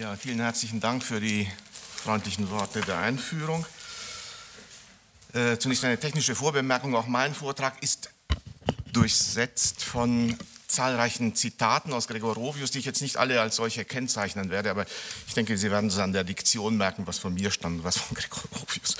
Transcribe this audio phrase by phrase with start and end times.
[0.00, 1.46] Ja, vielen herzlichen Dank für die
[1.94, 3.66] freundlichen Worte der Einführung.
[5.34, 6.96] Äh, zunächst eine technische Vorbemerkung.
[6.96, 8.08] Auch mein Vortrag ist
[8.94, 10.38] durchsetzt von
[10.72, 14.86] zahlreichen Zitaten aus Gregorovius, die ich jetzt nicht alle als solche kennzeichnen werde, aber
[15.26, 18.16] ich denke, Sie werden es an der Diktion merken, was von mir stand, was von
[18.16, 18.96] Gregorovius.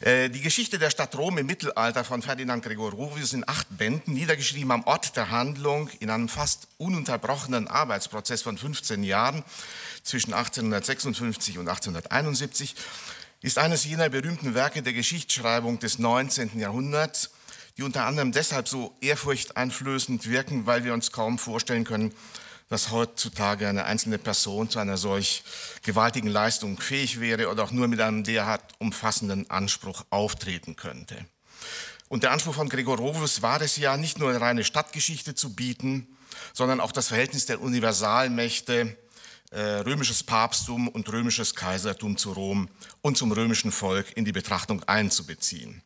[0.00, 4.70] Äh, die Geschichte der Stadt Rom im Mittelalter von Ferdinand Gregorovius in acht Bänden, niedergeschrieben
[4.70, 9.44] am Ort der Handlung in einem fast ununterbrochenen Arbeitsprozess von 15 Jahren
[10.02, 12.74] zwischen 1856 und 1871,
[13.42, 16.58] ist eines jener berühmten Werke der Geschichtsschreibung des 19.
[16.58, 17.30] Jahrhunderts,
[17.80, 22.12] die unter anderem deshalb so ehrfurchteinflößend wirken, weil wir uns kaum vorstellen können,
[22.68, 25.42] dass heutzutage eine einzelne Person zu einer solch
[25.82, 31.24] gewaltigen Leistung fähig wäre oder auch nur mit einem derart umfassenden Anspruch auftreten könnte.
[32.08, 36.06] Und der Anspruch von Gregorovius war es ja, nicht nur eine reine Stadtgeschichte zu bieten,
[36.52, 38.94] sondern auch das Verhältnis der Universalmächte,
[39.52, 42.68] äh, römisches Papsttum und römisches Kaisertum zu Rom
[43.00, 45.82] und zum römischen Volk in die Betrachtung einzubeziehen.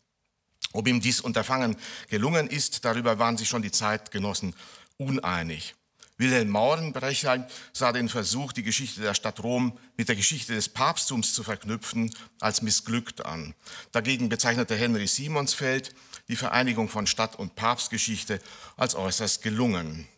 [0.74, 1.76] Ob ihm dies Unterfangen
[2.10, 4.54] gelungen ist, darüber waren sich schon die Zeitgenossen
[4.98, 5.76] uneinig.
[6.18, 11.32] Wilhelm Maurenbrecher sah den Versuch, die Geschichte der Stadt Rom mit der Geschichte des Papsttums
[11.32, 13.54] zu verknüpfen, als missglückt an.
[13.92, 15.94] Dagegen bezeichnete Henry Simonsfeld
[16.26, 18.40] die Vereinigung von Stadt- und Papstgeschichte
[18.76, 20.08] als äußerst gelungen.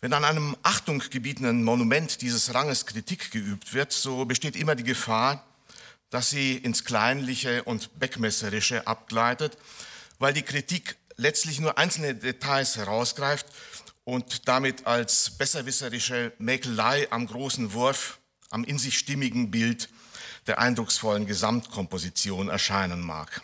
[0.00, 5.44] Wenn an einem achtunggebietenden Monument dieses Ranges Kritik geübt wird, so besteht immer die Gefahr,
[6.12, 9.56] dass sie ins Kleinliche und Beckmesserische abgleitet,
[10.18, 13.46] weil die Kritik letztlich nur einzelne Details herausgreift
[14.04, 18.18] und damit als besserwisserische Mäkelei am großen Wurf,
[18.50, 19.88] am in sich stimmigen Bild
[20.46, 23.40] der eindrucksvollen Gesamtkomposition erscheinen mag.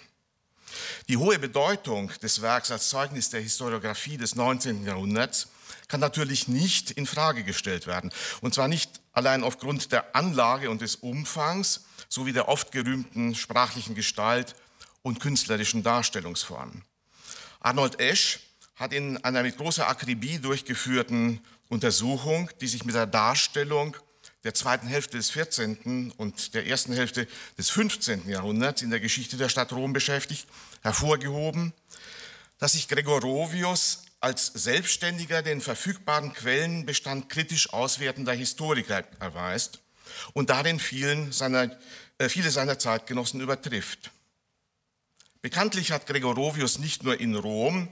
[1.09, 4.85] Die hohe Bedeutung des Werks als Zeugnis der Historiographie des 19.
[4.85, 5.49] Jahrhunderts
[5.89, 8.13] kann natürlich nicht in Frage gestellt werden.
[8.43, 13.95] Und zwar nicht allein aufgrund der Anlage und des Umfangs sowie der oft gerühmten sprachlichen
[13.95, 14.55] Gestalt
[15.03, 16.83] und künstlerischen Darstellungsformen.
[17.61, 18.41] Arnold Esch
[18.77, 23.97] hat in einer mit großer Akribie durchgeführten Untersuchung, die sich mit der Darstellung
[24.45, 26.13] der zweiten Hälfte des 14.
[26.17, 27.27] und der ersten Hälfte
[27.59, 28.29] des 15.
[28.29, 30.47] Jahrhunderts in der Geschichte der Stadt Rom beschäftigt,
[30.83, 31.73] hervorgehoben,
[32.59, 39.81] dass sich Gregorovius als selbstständiger den verfügbaren Quellenbestand kritisch auswertender Historiker erweist
[40.33, 41.71] und darin vielen seiner,
[42.19, 44.11] äh, viele seiner Zeitgenossen übertrifft.
[45.41, 47.89] Bekanntlich hat Gregorovius nicht nur in Rom,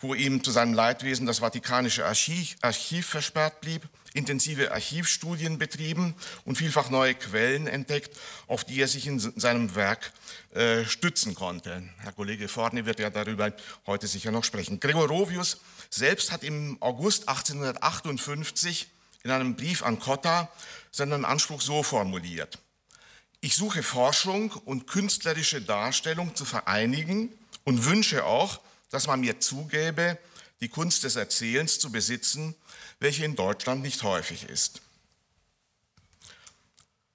[0.00, 6.56] wo ihm zu seinem Leidwesen das Vatikanische Archiv, Archiv versperrt blieb, intensive Archivstudien betrieben und
[6.56, 8.16] vielfach neue Quellen entdeckt,
[8.46, 10.12] auf die er sich in seinem Werk
[10.54, 11.82] äh, stützen konnte.
[11.98, 13.52] Herr Kollege Forni wird ja darüber
[13.86, 14.80] heute sicher noch sprechen.
[14.80, 15.60] Gregorovius
[15.90, 18.88] selbst hat im August 1858
[19.22, 20.50] in einem Brief an Cotta
[20.90, 22.58] seinen Anspruch so formuliert.
[23.40, 27.30] Ich suche Forschung und künstlerische Darstellung zu vereinigen
[27.64, 28.60] und wünsche auch,
[28.90, 30.18] dass man mir zugäbe,
[30.60, 32.54] die Kunst des Erzählens zu besitzen,
[32.98, 34.80] welche in Deutschland nicht häufig ist.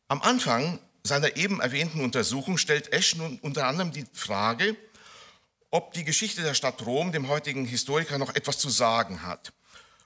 [0.08, 4.76] Am Anfang seiner eben erwähnten Untersuchung stellt Esch nun unter anderem die Frage,
[5.72, 9.54] ob die Geschichte der Stadt Rom dem heutigen Historiker noch etwas zu sagen hat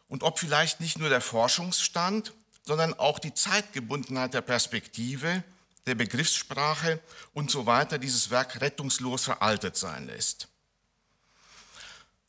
[0.08, 2.34] und ob vielleicht nicht nur der Forschungsstand,
[2.64, 5.44] sondern auch die Zeitgebundenheit der Perspektive,
[5.88, 7.00] der Begriffssprache
[7.34, 10.48] und so weiter dieses Werk rettungslos veraltet sein lässt.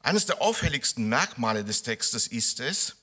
[0.00, 2.96] Eines der auffälligsten Merkmale des Textes ist es,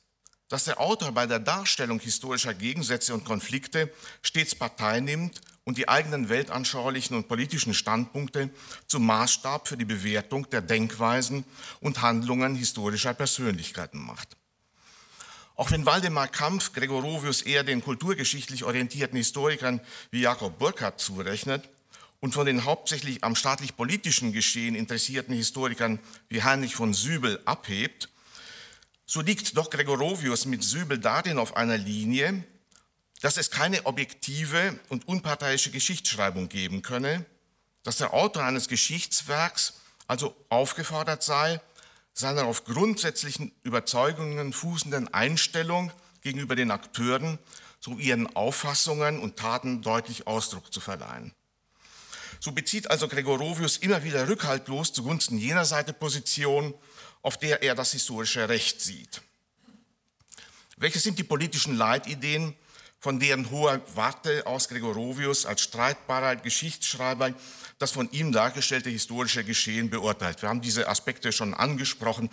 [0.47, 3.91] dass der Autor bei der Darstellung historischer Gegensätze und Konflikte
[4.21, 8.49] stets Partei nimmt und die eigenen weltanschaulichen und politischen Standpunkte
[8.87, 11.43] zum Maßstab für die Bewertung der Denkweisen
[11.79, 14.37] und Handlungen historischer Persönlichkeiten macht.
[15.55, 19.81] Auch wenn Waldemar Kampf Gregorovius eher den kulturgeschichtlich orientierten Historikern
[20.11, 21.69] wie Jakob Burckhardt zurechnet,
[22.23, 25.99] und von den hauptsächlich am staatlich-politischen Geschehen interessierten Historikern
[26.29, 28.07] wie Heinrich von Sübel abhebt,
[29.05, 32.45] so liegt doch Gregorovius mit Sübel darin auf einer Linie,
[33.19, 37.25] dass es keine objektive und unparteiische Geschichtsschreibung geben könne,
[37.83, 39.73] dass der Autor eines Geschichtswerks
[40.07, 41.59] also aufgefordert sei,
[42.13, 47.39] seiner auf grundsätzlichen Überzeugungen fußenden Einstellung gegenüber den Akteuren
[47.79, 51.33] sowie ihren Auffassungen und Taten deutlich Ausdruck zu verleihen.
[52.39, 56.73] So bezieht also Gregorovius immer wieder rückhaltlos zugunsten jener Seite Position,
[57.21, 59.21] auf der er das historische Recht sieht.
[60.77, 62.55] Welche sind die politischen Leitideen,
[63.03, 67.33] von deren hoher Warte aus Gregorovius als streitbarer Geschichtsschreiber
[67.77, 70.41] das von ihm dargestellte historische Geschehen beurteilt.
[70.41, 72.29] Wir haben diese Aspekte schon angesprochen.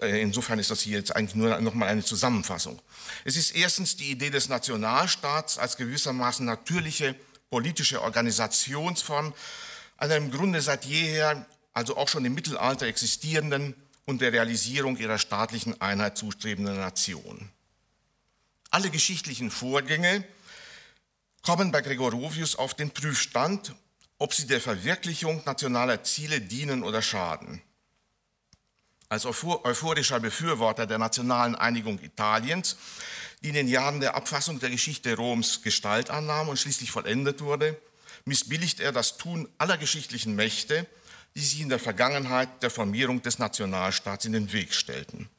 [0.00, 2.80] Äh, insofern ist das hier jetzt eigentlich nur noch mal eine Zusammenfassung.
[3.26, 7.14] Es ist erstens die Idee des Nationalstaats als gewissermaßen natürliche
[7.50, 9.34] politische Organisationsform
[9.98, 13.74] einer im Grunde seit jeher, also auch schon im Mittelalter existierenden
[14.06, 17.50] und der Realisierung ihrer staatlichen Einheit zustrebenden Nation.
[18.76, 20.22] Alle geschichtlichen Vorgänge
[21.40, 23.74] kommen bei Gregorovius auf den Prüfstand,
[24.18, 27.62] ob sie der Verwirklichung nationaler Ziele dienen oder schaden.
[29.08, 32.76] Als euphorischer Befürworter der nationalen Einigung Italiens,
[33.42, 37.80] die in den Jahren der Abfassung der Geschichte Roms Gestalt annahm und schließlich vollendet wurde,
[38.26, 40.86] missbilligt er das Tun aller geschichtlichen Mächte,
[41.34, 45.30] die sich in der Vergangenheit der Formierung des Nationalstaats in den Weg stellten.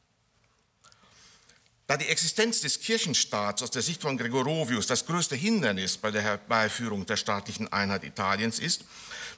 [1.87, 6.21] Da die Existenz des Kirchenstaats aus der Sicht von Gregorovius das größte Hindernis bei der
[6.21, 8.83] Herbeiführung der staatlichen Einheit Italiens ist,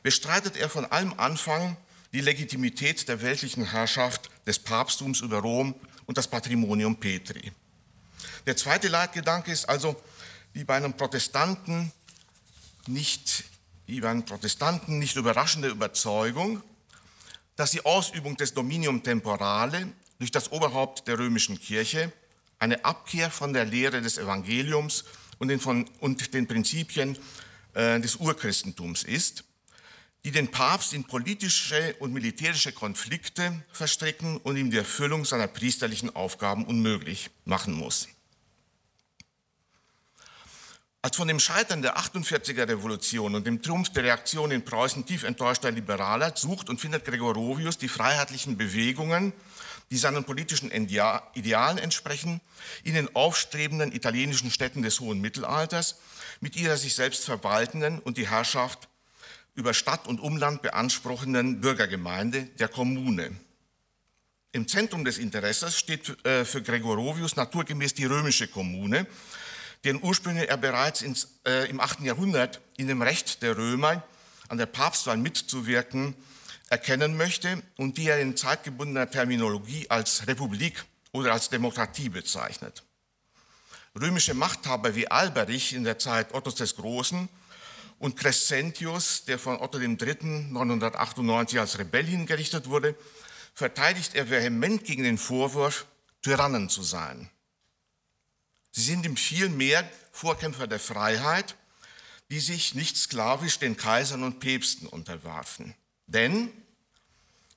[0.02, 1.78] bestreitet er von allem Anfang
[2.12, 5.76] die Legitimität der weltlichen Herrschaft des Papsttums über Rom
[6.08, 7.52] und das Patrimonium Petri.
[8.48, 10.02] Der zweite Leitgedanke ist also,
[10.54, 11.92] wie bei einem Protestanten
[12.88, 13.44] nicht,
[13.86, 16.64] wie bei einem Protestanten nicht überraschende Überzeugung,
[17.56, 22.12] dass die Ausübung des Dominium Temporale durch das Oberhaupt der römischen Kirche
[22.60, 25.06] eine Abkehr von der Lehre des Evangeliums
[25.40, 27.18] und den, von, und den Prinzipien
[27.74, 29.46] äh, des Urchristentums ist,
[30.26, 36.14] die den Papst in politische und militärische Konflikte verstricken und ihm die Erfüllung seiner priesterlichen
[36.16, 38.10] Aufgaben unmöglich machen muss.
[41.02, 45.24] Als von dem Scheitern der 48er Revolution und dem Triumph der Reaktion in Preußen tief
[45.24, 49.32] enttäuschter Liberaler sucht und findet Gregorovius die freiheitlichen Bewegungen
[49.92, 52.42] die seinen politischen Idealen entsprechen,
[52.84, 55.96] in den aufstrebenden italienischen Städten des hohen Mittelalters
[56.42, 58.88] mit ihrer sich selbst verwaltenden und die Herrschaft
[59.56, 63.32] über Stadt und Umland beanspruchenden Bürgergemeinde, der Kommune.
[64.52, 69.06] Im Zentrum des Interesses steht äh, für Gregorovius naturgemäß die römische Kommune,
[69.84, 72.02] deren Ursprünge er bereits ins, äh, im 8.
[72.02, 74.04] Jahrhundert in dem Recht der Römer
[74.48, 76.16] an der Papstwahl mitzuwirken
[76.70, 82.84] erkennen möchte und die er in zeitgebundener Terminologie als Republik oder als Demokratie bezeichnet.
[84.00, 87.28] Römische Machthaber wie Alberich in der Zeit Ottos des Großen
[87.98, 90.18] und Crescentius, der von Otto III.
[90.22, 92.96] 998 als Rebell hingerichtet wurde,
[93.54, 95.86] verteidigt er vehement gegen den Vorwurf,
[96.22, 97.30] Tyrannen zu sein.
[98.72, 101.56] Sie sind ihm vielmehr Vorkämpfer der Freiheit,
[102.30, 105.76] die sich nicht sklavisch den Kaisern und Päpsten unterwarfen.
[106.08, 106.52] Denn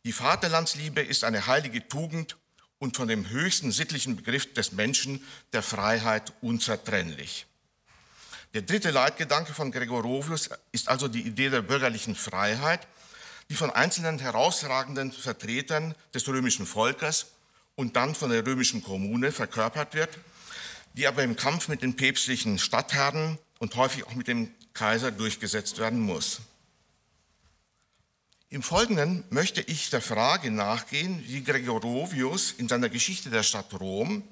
[0.05, 2.37] die Vaterlandsliebe ist eine heilige Tugend
[2.79, 7.47] und von dem höchsten sittlichen Begriff des Menschen, der Freiheit, unzertrennlich.
[8.55, 12.87] Der dritte Leitgedanke von Gregorovius ist also die Idee der bürgerlichen Freiheit,
[13.49, 17.27] die von einzelnen herausragenden Vertretern des römischen Volkes
[17.77, 20.19] und dann von der römischen Kommune verkörpert wird,
[20.95, 25.79] die aber im Kampf mit den päpstlichen Stadtherren und häufig auch mit dem Kaiser durchgesetzt
[25.79, 26.41] werden muss.
[28.53, 34.25] Im Folgenden möchte ich der Frage nachgehen, wie Gregorovius in seiner Geschichte der Stadt Rom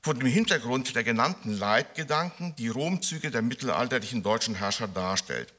[0.00, 5.52] vor dem Hintergrund der genannten Leitgedanken die Romzüge der mittelalterlichen deutschen Herrscher darstellt.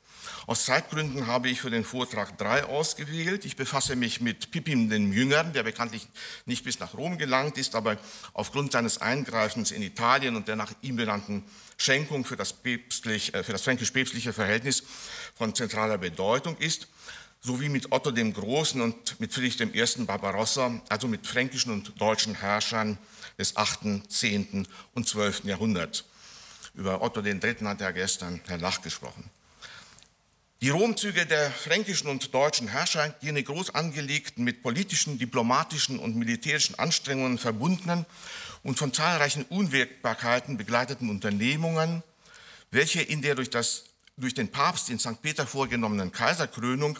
[0.47, 3.45] Aus Zeitgründen habe ich für den Vortrag drei ausgewählt.
[3.45, 6.07] Ich befasse mich mit Pippin den Jüngeren, der bekanntlich
[6.47, 7.97] nicht bis nach Rom gelangt ist, aber
[8.33, 11.43] aufgrund seines Eingreifens in Italien und der nach ihm benannten
[11.77, 14.81] Schenkung für das, päpstlich, äh, für das fränkisch-päpstliche Verhältnis
[15.35, 16.87] von zentraler Bedeutung ist
[17.41, 20.03] sowie mit Otto dem Großen und mit Friedrich I.
[20.03, 22.97] Barbarossa, also mit fränkischen und deutschen Herrschern
[23.37, 24.67] des 8., 10.
[24.93, 25.45] und 12.
[25.45, 26.03] Jahrhunderts.
[26.75, 27.55] Über Otto III.
[27.63, 29.29] hat ja gestern Herr Lach gesprochen.
[30.61, 36.77] Die Romzüge der fränkischen und deutschen Herrscher, jene groß angelegten, mit politischen, diplomatischen und militärischen
[36.77, 38.05] Anstrengungen verbundenen
[38.63, 42.03] und von zahlreichen Unwirkbarkeiten begleiteten Unternehmungen,
[42.71, 43.85] welche in der durch, das,
[44.17, 45.21] durch den Papst in St.
[45.21, 46.99] Peter vorgenommenen Kaiserkrönung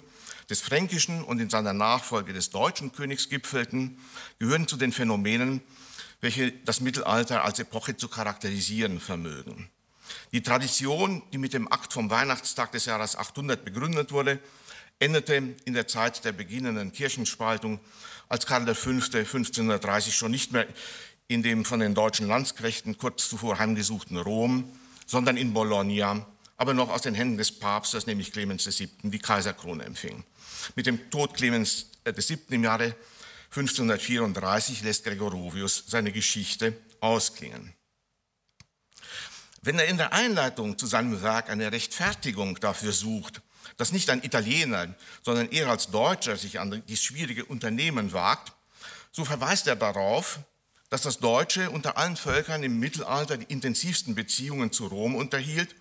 [0.50, 4.00] des fränkischen und in seiner Nachfolge des deutschen Königs gipfelten,
[4.40, 5.62] gehören zu den Phänomenen,
[6.22, 9.70] welche das Mittelalter als Epoche zu charakterisieren vermögen.
[10.32, 14.40] Die Tradition, die mit dem Akt vom Weihnachtstag des Jahres 800 begründet wurde,
[15.00, 17.80] endete in der Zeit der beginnenden Kirchenspaltung,
[18.28, 18.90] als Karl V.
[18.90, 20.68] 1530 schon nicht mehr
[21.28, 24.72] in dem von den deutschen Landsknechten kurz zuvor heimgesuchten Rom,
[25.06, 26.26] sondern in Bologna,
[26.60, 30.26] aber noch aus den Händen des Papstes, nämlich Clemens VII., die Kaiserkrone empfing.
[30.76, 32.38] Mit dem Tod Clemens VII.
[32.50, 32.96] Äh, im Jahre
[33.52, 37.74] 1534 lässt Gregorovius seine Geschichte ausklingen.
[39.62, 43.42] Wenn er in der Einleitung zu seinem Werk eine Rechtfertigung dafür sucht,
[43.78, 48.52] dass nicht ein Italiener, sondern er als Deutscher sich an dieses schwierige Unternehmen wagt,
[49.14, 50.40] so verweist er darauf,
[50.90, 55.74] dass das Deutsche unter allen Völkern im Mittelalter die intensivsten Beziehungen zu Rom unterhielt,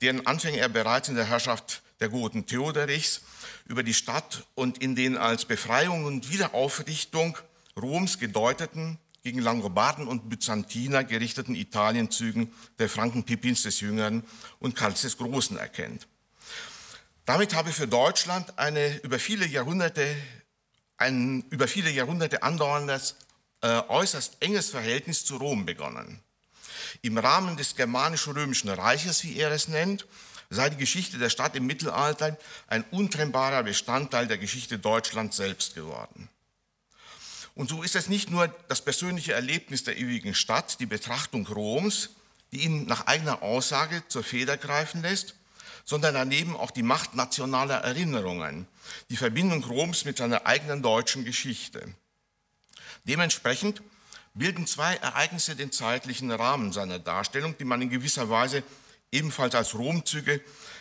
[0.00, 3.22] deren Anfänge er bereits in der Herrschaft der Goten Theoderichs
[3.66, 7.38] über die Stadt und in den als Befreiung und Wiederaufrichtung
[7.76, 14.22] Roms gedeuteten, gegen Langobarden und Byzantiner gerichteten Italienzügen der Franken Pippins des Jüngeren
[14.60, 16.06] und Karls des Großen erkennt.
[17.24, 20.14] Damit habe für Deutschland eine über viele Jahrhunderte,
[20.96, 23.16] ein über viele Jahrhunderte andauerndes,
[23.62, 26.20] äh, äußerst enges Verhältnis zu Rom begonnen.
[27.02, 30.06] Im Rahmen des germanisch-römischen Reiches, wie er es nennt,
[30.50, 32.36] sei die Geschichte der Stadt im Mittelalter
[32.68, 36.28] ein untrennbarer Bestandteil der Geschichte Deutschlands selbst geworden.
[37.54, 42.10] Und so ist es nicht nur das persönliche Erlebnis der ewigen Stadt, die Betrachtung Roms,
[42.52, 45.34] die ihn nach eigener Aussage zur Feder greifen lässt,
[45.84, 48.66] sondern daneben auch die Macht nationaler Erinnerungen,
[49.08, 51.94] die Verbindung Roms mit seiner eigenen deutschen Geschichte.
[53.04, 53.82] Dementsprechend
[54.36, 58.62] bilden zwei Ereignisse den zeitlichen Rahmen seiner Darstellung, die man in gewisser Weise
[59.10, 60.40] ebenfalls als Romzüge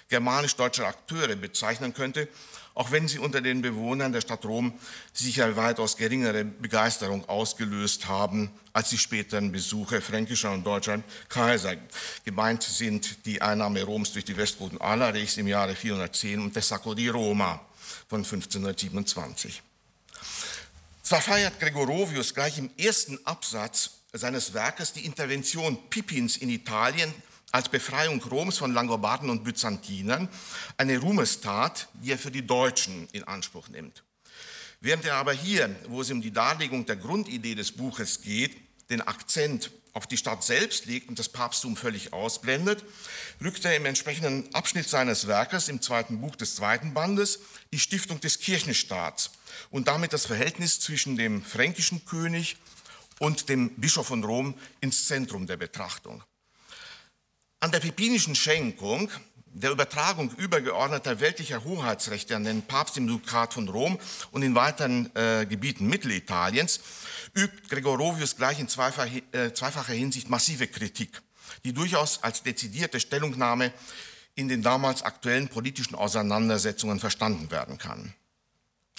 [0.09, 2.27] germanisch-deutscher Akteure bezeichnen könnte,
[2.75, 4.73] auch wenn sie unter den Bewohnern der Stadt Rom
[5.13, 11.77] sicher weitaus geringere Begeisterung ausgelöst haben als die späteren Besuche fränkischer und deutscher Kaiser.
[12.25, 16.93] Gemeint sind die Einnahme Roms durch die Westgoten Alarichs im Jahre 410 und der Sacco
[16.93, 17.61] di Roma
[18.09, 19.63] von 1527.
[21.05, 27.13] Zwar feiert Gregorovius gleich im ersten Absatz seines Werkes die Intervention Pippins in Italien
[27.51, 30.27] als Befreiung Roms von Langobarden und Byzantinern
[30.77, 34.01] eine Ruhmestat, die er für die Deutschen in Anspruch nimmt.
[34.81, 38.57] Während er aber hier, wo es um die Darlegung der Grundidee des Buches geht,
[38.89, 42.83] den Akzent auf die Stadt selbst legt und das Papsttum völlig ausblendet,
[43.43, 48.19] rückt er im entsprechenden Abschnitt seines Werkes im zweiten Buch des zweiten Bandes die Stiftung
[48.21, 49.29] des Kirchenstaats
[49.69, 52.57] und damit das Verhältnis zwischen dem fränkischen König
[53.19, 56.23] und dem Bischof von Rom ins Zentrum der Betrachtung.
[57.59, 59.09] An der pippinischen Schenkung,
[59.55, 63.97] der Übertragung übergeordneter weltlicher Hoheitsrechte an den Papst im Dukat von Rom
[64.31, 66.81] und in weiteren äh, Gebieten Mittelitaliens,
[67.33, 71.21] übt Gregorovius gleich in zweifach, äh, zweifacher Hinsicht massive Kritik,
[71.63, 73.71] die durchaus als dezidierte Stellungnahme
[74.35, 78.13] in den damals aktuellen politischen Auseinandersetzungen verstanden werden kann.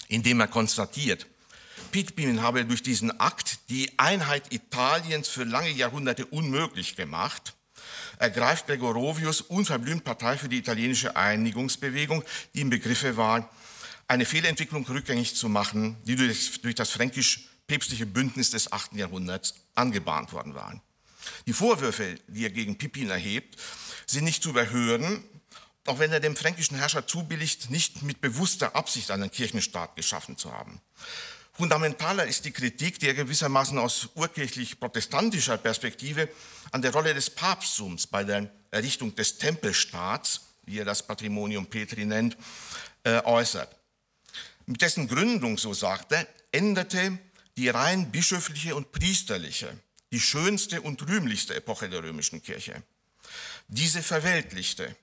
[0.07, 1.27] Indem er konstatiert,
[1.91, 7.53] Pippin habe durch diesen Akt die Einheit Italiens für lange Jahrhunderte unmöglich gemacht
[8.19, 12.23] ergreift Gregorovius unverblümt Partei für die italienische Einigungsbewegung,
[12.53, 13.49] die im Begriffe war,
[14.07, 18.93] eine Fehlentwicklung rückgängig zu machen, die durch, durch das fränkisch-päpstliche Bündnis des 8.
[18.93, 20.81] Jahrhunderts angebahnt worden waren.
[21.45, 23.57] Die Vorwürfe, die er gegen Pippin erhebt,
[24.05, 25.23] sind nicht zu überhören,
[25.87, 30.51] auch wenn er dem fränkischen Herrscher zubilligt, nicht mit bewusster Absicht einen Kirchenstaat geschaffen zu
[30.51, 30.81] haben.
[31.53, 36.29] Fundamentaler ist die Kritik, die er gewissermaßen aus urkirchlich-protestantischer Perspektive
[36.71, 42.05] an der Rolle des Papsttums bei der Errichtung des Tempelstaats, wie er das Patrimonium Petri
[42.05, 42.37] nennt,
[43.03, 43.75] äh, äußert.
[44.67, 47.17] Mit dessen Gründung, so sagt er, änderte
[47.55, 49.79] die rein bischöfliche und priesterliche,
[50.11, 52.83] die schönste und rühmlichste Epoche der römischen Kirche.
[53.67, 54.95] Diese verweltlichte.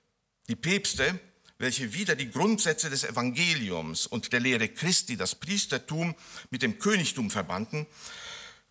[0.47, 1.19] Die Päpste
[1.57, 6.15] welche wieder die Grundsätze des Evangeliums und der Lehre Christi, das Priestertum
[6.49, 7.87] mit dem Königtum verbanden,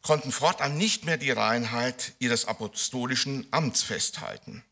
[0.02, 4.62] konnten fortan nicht mehr die Reinheit ihres apostolischen Amts festhalten.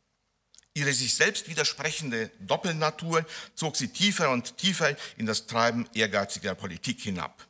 [0.74, 7.00] Ihre sich selbst widersprechende Doppelnatur zog sie tiefer und tiefer in das Treiben ehrgeiziger Politik
[7.00, 7.46] hinab.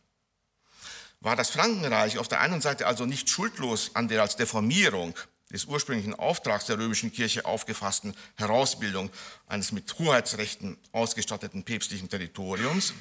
[1.21, 5.15] War das Frankenreich auf der einen Seite also nicht schuldlos an der als Deformierung
[5.53, 9.11] des ursprünglichen Auftrags der römischen Kirche aufgefassten Herausbildung
[9.47, 12.95] eines mit Hoheitsrechten ausgestatteten päpstlichen Territoriums,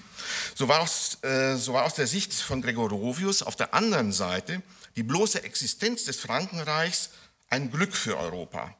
[0.55, 4.61] so war, aus, äh, so war aus der Sicht von Gregorovius auf der anderen Seite
[4.95, 7.11] die bloße Existenz des Frankenreichs
[7.49, 8.75] ein Glück für Europa.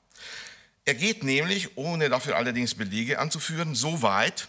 [0.84, 4.48] Er geht nämlich, ohne dafür allerdings Belege anzuführen, so weit,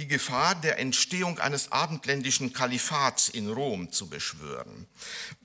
[0.00, 4.86] die Gefahr der Entstehung eines abendländischen Kalifats in Rom zu beschwören.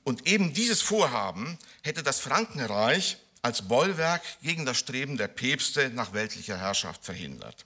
[0.05, 6.13] Und eben dieses Vorhaben hätte das Frankenreich als Bollwerk gegen das Streben der Päpste nach
[6.13, 7.65] weltlicher Herrschaft verhindert.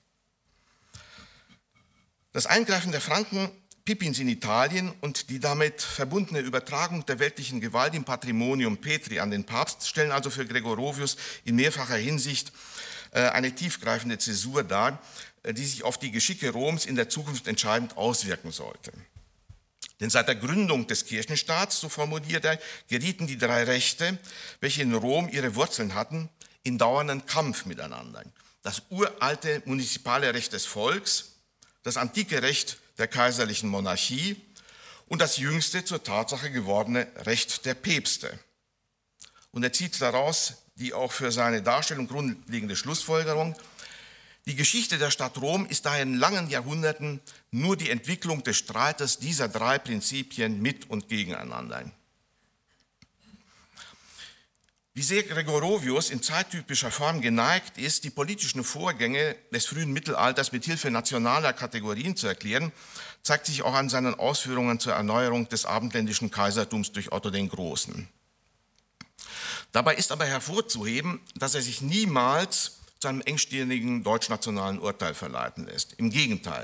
[2.34, 3.51] Das Eingreifen der Franken
[3.86, 9.29] Pippins in Italien und die damit verbundene Übertragung der weltlichen Gewalt im Patrimonium Petri an
[9.29, 12.51] den Papst stellen also für Gregorovius in mehrfacher Hinsicht
[13.12, 15.01] äh, eine tiefgreifende Zäsur dar,
[15.43, 18.91] die sich auf die Geschicke Roms in der Zukunft entscheidend auswirken sollte.
[20.00, 24.17] Denn seit der Gründung des Kirchenstaats, so formuliert er, gerieten die drei Rechte,
[24.62, 26.29] welche in Rom ihre Wurzeln hatten,
[26.63, 28.24] in dauernden Kampf miteinander.
[28.62, 31.34] Das uralte munizipale Recht des Volks,
[31.84, 34.36] das antike Recht der kaiserlichen Monarchie
[35.08, 38.38] und das jüngste zur Tatsache gewordene Recht der Päpste.
[39.51, 43.55] Und er zieht daraus die auch für seine Darstellung grundlegende Schlussfolgerung,
[44.50, 49.20] die Geschichte der Stadt Rom ist daher in langen Jahrhunderten nur die Entwicklung des Streites
[49.20, 51.91] dieser drei Prinzipien mit und gegeneinander.
[54.96, 60.65] Wie sehr Gregorovius in zeittypischer Form geneigt ist, die politischen Vorgänge des frühen Mittelalters mit
[60.65, 62.72] Hilfe nationaler Kategorien zu erklären,
[63.22, 68.08] zeigt sich auch an seinen Ausführungen zur Erneuerung des abendländischen Kaisertums durch Otto den Großen.
[69.72, 75.94] Dabei ist aber hervorzuheben, dass er sich niemals zu einem engstirnigen deutschnationalen Urteil verleiten lässt.
[75.94, 76.63] Im Gegenteil.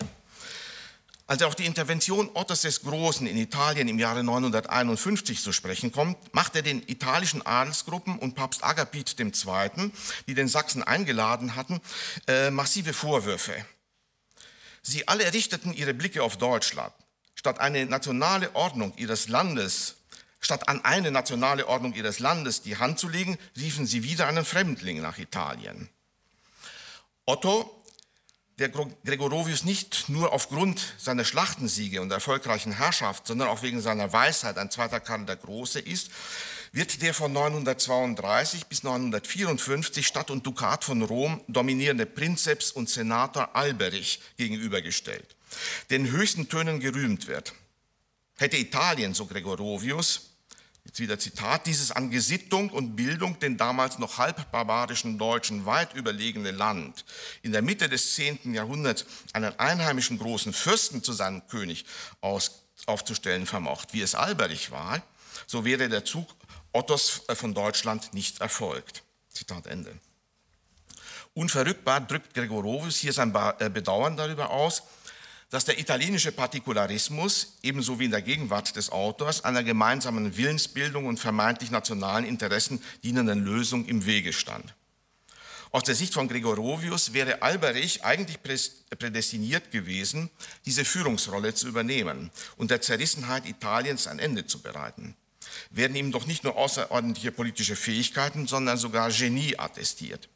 [1.28, 5.92] Als er auf die Intervention Ottos des Großen in Italien im Jahre 951 zu sprechen
[5.92, 9.92] kommt, macht er den italischen Adelsgruppen und Papst Agapit II.,
[10.28, 11.82] die den Sachsen eingeladen hatten,
[12.28, 13.66] äh, massive Vorwürfe.
[14.84, 16.94] Sie alle richteten ihre Blicke auf Deutschland.
[17.34, 19.96] Statt eine nationale Ordnung ihres Landes
[20.46, 24.46] Statt an eine nationale Ordnung ihres Landes die Hand zu legen, riefen sie wieder einen
[24.46, 25.90] Fremdling nach Italien.
[27.26, 27.84] Otto,
[28.60, 34.58] der Gregorovius nicht nur aufgrund seiner Schlachtensiege und erfolgreichen Herrschaft, sondern auch wegen seiner Weisheit
[34.58, 36.10] ein zweiter Karl der Große ist,
[36.72, 43.56] wird der von 932 bis 954 Stadt und Dukat von Rom dominierende Prinzeps und Senator
[43.56, 45.36] Alberich gegenübergestellt,
[45.90, 47.54] der in höchsten Tönen gerühmt wird.
[48.38, 50.35] Hätte Italien, so Gregorovius,
[50.86, 55.94] Jetzt wieder Zitat, dieses an Gesittung und Bildung den damals noch halb barbarischen Deutschen weit
[55.96, 57.04] überlegene Land
[57.42, 58.54] in der Mitte des 10.
[58.54, 61.86] Jahrhunderts einen einheimischen großen Fürsten zu seinem König
[62.22, 65.02] aus, aufzustellen vermocht, wie es Alberich war,
[65.48, 66.28] so wäre der Zug
[66.72, 69.04] Ottos äh, von Deutschland nicht erfolgt.
[69.30, 69.98] Zitat Ende.
[71.34, 74.84] Unverrückbar drückt Gregorovius hier sein äh, Bedauern darüber aus,
[75.50, 81.20] dass der italienische Partikularismus, ebenso wie in der Gegenwart des Autors, einer gemeinsamen Willensbildung und
[81.20, 84.74] vermeintlich nationalen Interessen dienenden Lösung im Wege stand.
[85.72, 90.30] Aus der Sicht von Gregorovius wäre Alberich eigentlich prädestiniert gewesen,
[90.66, 95.16] diese Führungsrolle zu übernehmen und der Zerrissenheit Italiens ein Ende zu bereiten.
[95.72, 100.30] Werden ihm doch nicht nur außerordentliche politische Fähigkeiten, sondern sogar Genie attestiert.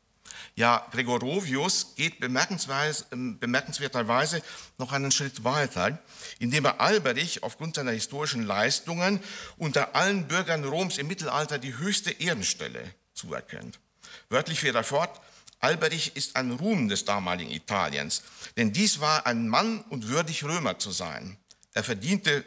[0.59, 4.43] Ja, Gregorovius geht ähm, bemerkenswerterweise
[4.77, 5.99] noch einen Schritt weiter,
[6.37, 9.21] indem er Alberich aufgrund seiner historischen Leistungen
[9.55, 13.79] unter allen Bürgern Roms im Mittelalter die höchste Ehrenstelle zuerkennt.
[14.27, 15.21] Wörtlich fährt er fort,
[15.61, 18.23] Alberich ist ein Ruhm des damaligen Italiens,
[18.57, 21.37] denn dies war ein Mann und würdig Römer zu sein.
[21.71, 22.43] Er verdiente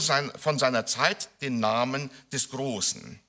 [0.00, 3.23] sein, von seiner Zeit den Namen des Großen.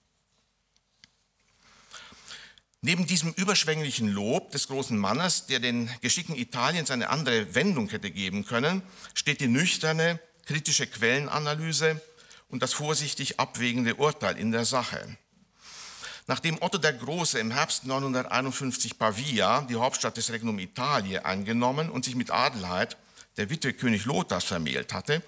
[2.86, 8.12] Neben diesem überschwänglichen Lob des großen Mannes, der den Geschicken Italiens eine andere Wendung hätte
[8.12, 8.84] geben können,
[9.16, 12.00] steht die nüchterne, kritische Quellenanalyse
[12.50, 15.18] und das vorsichtig abwägende Urteil in der Sache.
[16.28, 22.06] Nachdem Otto der Große im Herbst 951 Pavia, die Hauptstadt des Regnum Italie, eingenommen und
[22.06, 22.98] sich mit Adelheid,
[23.38, 25.24] der Witwe König Lothars, vermählt hatte,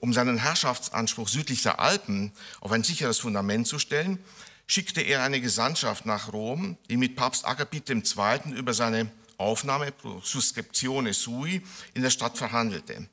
[0.00, 4.18] um seinen Herrschaftsanspruch südlich der Alpen auf ein sicheres Fundament zu stellen,
[4.66, 8.02] schickte er eine Gesandtschaft nach Rom, die mit Papst Agapit II.
[8.54, 11.62] über seine Aufnahme suscriptione sui
[11.94, 13.08] in der Stadt verhandelte.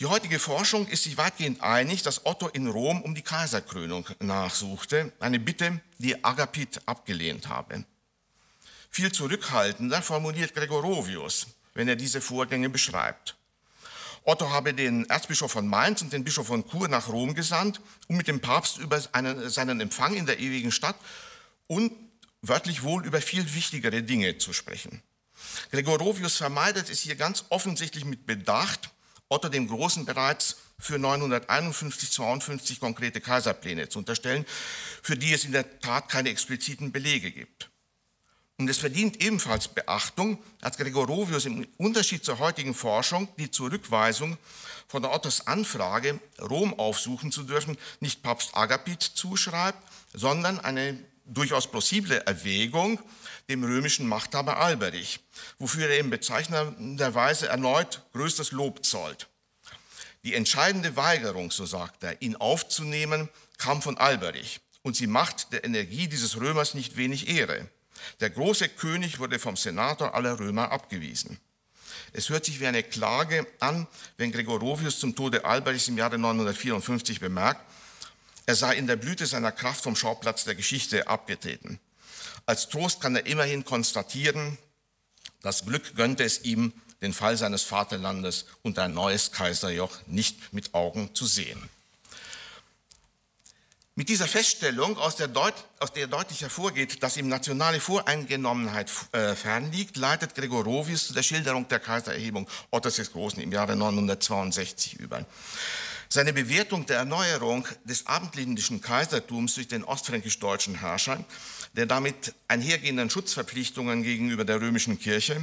[0.00, 5.12] Die heutige Forschung ist sich weitgehend einig, dass Otto in Rom um die Kaiserkrönung nachsuchte,
[5.20, 7.84] eine Bitte, die Agapit abgelehnt habe.
[8.90, 13.33] Viel zurückhaltender formuliert Gregorovius, wenn er diese Vorgänge beschreibt.
[14.24, 18.16] Otto habe den Erzbischof von Mainz und den Bischof von Chur nach Rom gesandt, um
[18.16, 20.96] mit dem Papst über einen, seinen Empfang in der ewigen Stadt
[21.66, 21.92] und
[22.40, 25.02] wörtlich wohl über viel wichtigere Dinge zu sprechen.
[25.70, 28.90] Gregorovius vermeidet es hier ganz offensichtlich mit Bedacht,
[29.28, 34.46] Otto dem Großen bereits für 951-52 konkrete Kaiserpläne zu unterstellen,
[35.02, 37.70] für die es in der Tat keine expliziten Belege gibt.
[38.56, 44.38] Und es verdient ebenfalls Beachtung, dass Gregorovius im Unterschied zur heutigen Forschung die Zurückweisung
[44.86, 52.24] von Ottos Anfrage, Rom aufsuchen zu dürfen, nicht Papst Agapit zuschreibt, sondern eine durchaus plausible
[52.26, 53.00] Erwägung
[53.48, 55.20] dem römischen Machthaber Alberich,
[55.58, 59.28] wofür er in bezeichnenderweise erneut größtes Lob zollt.
[60.22, 65.64] Die entscheidende Weigerung, so sagt er, ihn aufzunehmen, kam von Alberich und sie macht der
[65.64, 67.68] Energie dieses Römers nicht wenig Ehre.
[68.20, 71.38] Der große König wurde vom Senator aller Römer abgewiesen.
[72.12, 73.86] Es hört sich wie eine Klage an,
[74.16, 77.60] wenn Gregorovius zum Tode Alberichs im Jahre 954 bemerkt,
[78.46, 81.80] er sei in der Blüte seiner Kraft vom Schauplatz der Geschichte abgetreten.
[82.46, 84.58] Als Trost kann er immerhin konstatieren,
[85.42, 90.74] das Glück gönnte es ihm, den Fall seines Vaterlandes und ein neues Kaiserjoch nicht mit
[90.74, 91.68] Augen zu sehen.
[93.96, 99.36] Mit dieser Feststellung, aus der, Deut aus der deutlich hervorgeht, dass ihm nationale Voreingenommenheit äh,
[99.36, 105.24] fernliegt, leitet Gregorovius zu der Schilderung der Kaisererhebung Ottos des Großen im Jahre 962 über.
[106.08, 111.24] Seine Bewertung der Erneuerung des abendländischen Kaisertums durch den ostfränkisch-deutschen Herrscher
[111.76, 115.40] der damit einhergehenden Schutzverpflichtungen gegenüber der römischen Kirche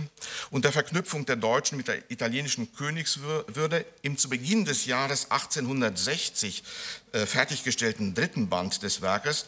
[0.49, 6.63] und der Verknüpfung der Deutschen mit der italienischen Königswürde im zu Beginn des Jahres 1860
[7.11, 9.45] äh, fertiggestellten dritten Band des Werkes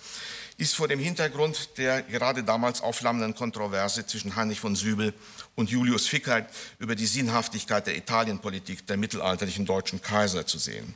[0.57, 5.13] ist vor dem Hintergrund der gerade damals aufflammenden Kontroverse zwischen Heinrich von Sübel
[5.55, 10.93] und Julius Fickert über die Sinnhaftigkeit der Italienpolitik der mittelalterlichen deutschen Kaiser zu sehen.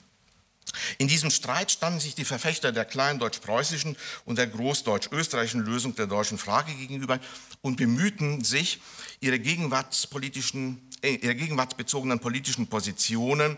[0.98, 6.38] In diesem Streit standen sich die Verfechter der kleindeutsch-preußischen und der großdeutsch-österreichischen Lösung der deutschen
[6.38, 7.20] Frage gegenüber
[7.62, 8.80] und bemühten sich,
[9.20, 13.58] ihre, gegenwartspolitischen, äh, ihre gegenwartsbezogenen politischen Positionen,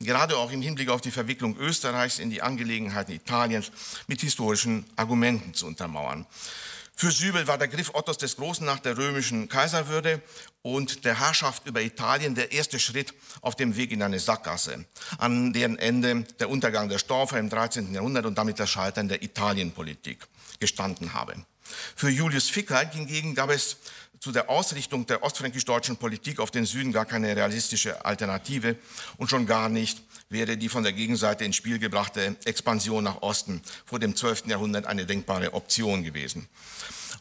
[0.00, 3.72] gerade auch im Hinblick auf die Verwicklung Österreichs in die Angelegenheiten Italiens,
[4.06, 6.26] mit historischen Argumenten zu untermauern.
[7.00, 10.20] Für Sübel war der Griff Ottos des Großen nach der römischen Kaiserwürde
[10.60, 14.84] und der Herrschaft über Italien der erste Schritt auf dem Weg in eine Sackgasse,
[15.16, 17.94] an deren Ende der Untergang der Storfer im 13.
[17.94, 20.26] Jahrhundert und damit das Scheitern der Italienpolitik
[20.58, 21.36] gestanden habe.
[21.96, 23.78] Für Julius Fickert hingegen gab es
[24.20, 28.76] zu der Ausrichtung der ostfränkisch-deutschen Politik auf den Süden gar keine realistische Alternative
[29.16, 33.62] und schon gar nicht wäre die von der Gegenseite ins Spiel gebrachte Expansion nach Osten
[33.86, 34.46] vor dem 12.
[34.46, 36.48] Jahrhundert eine denkbare Option gewesen.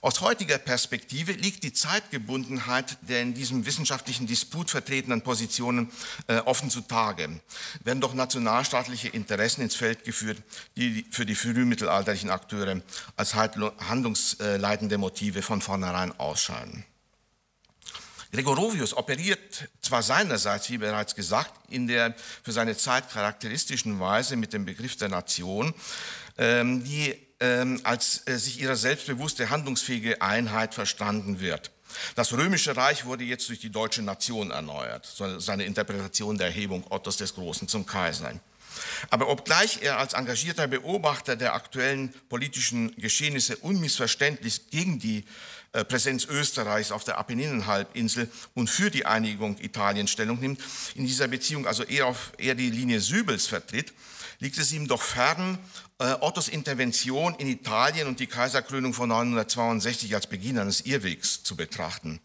[0.01, 5.91] Aus heutiger Perspektive liegt die Zeitgebundenheit der in diesem wissenschaftlichen Disput vertretenen Positionen
[6.27, 7.41] äh, offen zutage.
[7.83, 10.41] Werden doch nationalstaatliche Interessen ins Feld geführt,
[10.77, 12.81] die für die frühmittelalterlichen Akteure
[13.17, 16.85] als handlungsleitende Motive von vornherein ausscheiden.
[18.31, 22.13] Gregorovius operiert zwar seinerseits, wie bereits gesagt, in der
[22.43, 25.73] für seine Zeit charakteristischen Weise mit dem Begriff der Nation,
[26.37, 31.71] ähm, die ähm, als äh, sich ihrer selbstbewusste, handlungsfähige Einheit verstanden wird.
[32.15, 37.17] Das römische Reich wurde jetzt durch die deutsche Nation erneuert, seine Interpretation der Erhebung Ottos
[37.17, 38.33] des Großen zum Kaiser.
[39.09, 45.25] Aber obgleich er als engagierter Beobachter der aktuellen politischen Geschehnisse unmissverständlich gegen die
[45.71, 50.61] Präsenz Österreichs auf der Apenninenhalbinsel und für die Einigung Italiens Stellung nimmt,
[50.95, 53.93] in dieser Beziehung also eher, auf, eher die Linie Sübels vertritt,
[54.39, 55.59] liegt es ihm doch fern,
[55.99, 61.55] äh, Ottos Intervention in Italien und die Kaiserkrönung von 962 als Beginn eines Irrwegs zu
[61.55, 62.19] betrachten.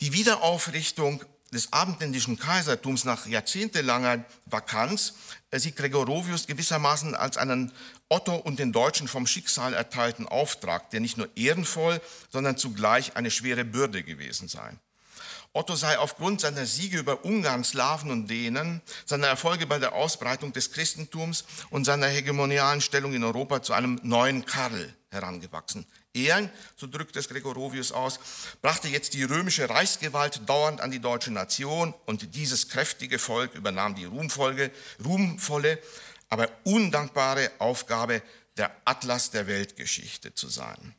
[0.00, 5.14] Die Wiederaufrichtung des abendländischen Kaisertums nach jahrzehntelanger Vakanz
[5.50, 7.72] äh, sieht Gregorovius gewissermaßen als einen
[8.08, 13.30] Otto und den Deutschen vom Schicksal erteilten Auftrag, der nicht nur ehrenvoll, sondern zugleich eine
[13.30, 14.72] schwere Bürde gewesen sei.
[15.54, 20.54] Otto sei aufgrund seiner Siege über Ungarn, Slawen und Dänen, seiner Erfolge bei der Ausbreitung
[20.54, 25.86] des Christentums und seiner hegemonialen Stellung in Europa zu einem neuen Karl herangewachsen.
[26.14, 28.18] Er, so drückt es Gregorovius aus,
[28.60, 33.94] brachte jetzt die römische Reichsgewalt dauernd an die deutsche Nation und dieses kräftige Volk übernahm
[33.94, 34.70] die ruhmvolle,
[35.04, 35.78] ruhmvolle
[36.28, 38.22] aber undankbare Aufgabe,
[38.56, 40.94] der Atlas der Weltgeschichte zu sein.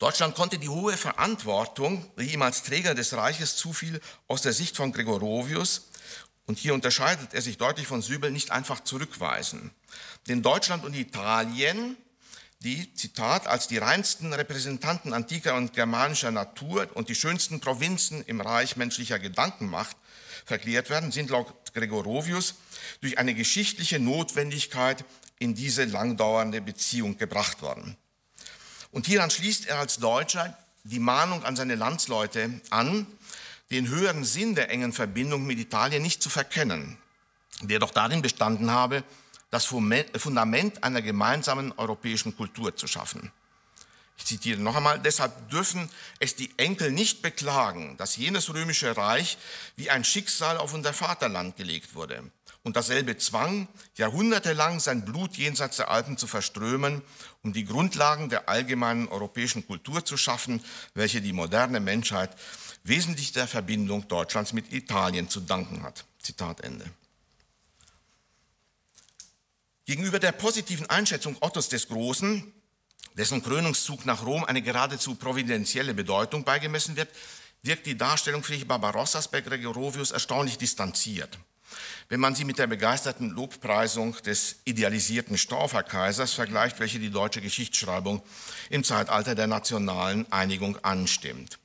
[0.00, 4.76] Deutschland konnte die hohe Verantwortung, die ihm als Träger des Reiches zufiel, aus der Sicht
[4.76, 5.90] von Gregorovius,
[6.46, 9.70] und hier unterscheidet er sich deutlich von Sübel, nicht einfach zurückweisen.
[10.26, 11.96] Denn Deutschland und Italien,
[12.62, 18.40] die, Zitat, als die reinsten Repräsentanten antiker und germanischer Natur und die schönsten Provinzen im
[18.40, 19.96] Reich menschlicher Gedankenmacht
[20.44, 22.56] verklärt werden, sind laut Gregorovius
[23.00, 25.04] durch eine geschichtliche Notwendigkeit
[25.38, 27.96] in diese langdauernde Beziehung gebracht worden.
[28.90, 33.06] Und hieran schließt er als Deutscher die Mahnung an seine Landsleute an,
[33.70, 36.98] den höheren Sinn der engen Verbindung mit Italien nicht zu verkennen,
[37.62, 39.04] der doch darin bestanden habe,
[39.50, 43.32] das Fundament einer gemeinsamen europäischen Kultur zu schaffen.
[44.20, 49.38] Ich zitiere noch einmal, deshalb dürfen es die Enkel nicht beklagen, dass jenes römische Reich
[49.76, 52.30] wie ein Schicksal auf unser Vaterland gelegt wurde
[52.62, 57.02] und dasselbe zwang, jahrhundertelang sein Blut jenseits der Alpen zu verströmen,
[57.42, 60.62] um die Grundlagen der allgemeinen europäischen Kultur zu schaffen,
[60.94, 62.30] welche die moderne Menschheit
[62.84, 66.04] wesentlich der Verbindung Deutschlands mit Italien zu danken hat.
[66.18, 66.84] Zitat Ende.
[69.90, 72.52] Gegenüber der positiven Einschätzung Ottos des Großen,
[73.14, 77.08] dessen Krönungszug nach Rom eine geradezu providentielle Bedeutung beigemessen wird,
[77.62, 81.40] wirkt die Darstellung Friedrich Barbarossas bei Gregorovius erstaunlich distanziert.
[82.08, 88.22] wenn man sie mit der begeisterten Lobpreisung des idealisierten Staufer-Kaisers vergleicht, welche die deutsche Geschichtsschreibung
[88.68, 91.58] im Zeitalter der nationalen Einigung anstimmt.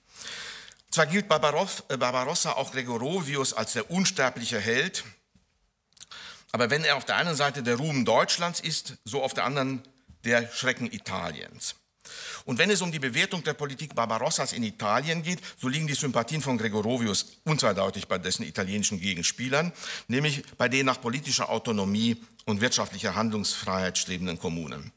[0.90, 5.04] Zwar gilt äh, Barbarossa auch Gregorovius als der unsterbliche Held,
[6.56, 9.82] aber wenn er auf der einen Seite der Ruhm Deutschlands ist, so auf der anderen
[10.24, 11.76] der Schrecken Italiens.
[12.46, 15.96] Und wenn es um die Bewertung der Politik Barbarossas in Italien geht, so liegen die
[15.96, 19.74] Sympathien von Gregorovius unzweideutig bei dessen italienischen Gegenspielern,
[20.08, 24.94] nämlich bei den nach politischer Autonomie und wirtschaftlicher Handlungsfreiheit strebenden Kommunen.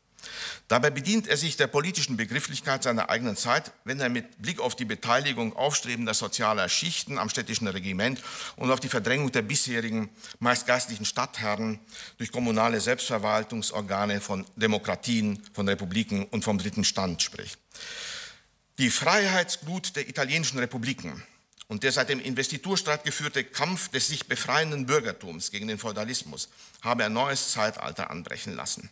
[0.68, 4.76] Dabei bedient er sich der politischen Begrifflichkeit seiner eigenen Zeit, wenn er mit Blick auf
[4.76, 8.22] die Beteiligung aufstrebender sozialer Schichten am städtischen Regiment
[8.56, 11.80] und auf die Verdrängung der bisherigen meist geistlichen Stadtherren
[12.18, 17.58] durch kommunale Selbstverwaltungsorgane von Demokratien, von Republiken und vom dritten Stand spricht.
[18.78, 21.22] Die Freiheitsglut der italienischen Republiken
[21.68, 26.48] und der seit dem Investiturstreit geführte Kampf des sich befreienden Bürgertums gegen den Feudalismus
[26.82, 28.90] habe ein neues Zeitalter anbrechen lassen.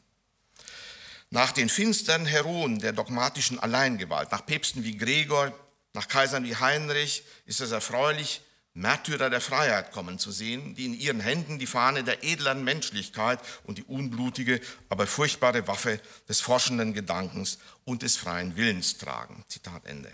[1.30, 5.52] Nach den finsteren Heroen der dogmatischen Alleingewalt, nach Päpsten wie Gregor,
[5.92, 8.42] nach Kaisern wie Heinrich, ist es erfreulich,
[8.74, 13.40] Märtyrer der Freiheit kommen zu sehen, die in ihren Händen die Fahne der edlen Menschlichkeit
[13.64, 14.60] und die unblutige,
[14.90, 19.44] aber furchtbare Waffe des forschenden Gedankens und des freien Willens tragen.
[19.48, 20.12] Zitat Ende.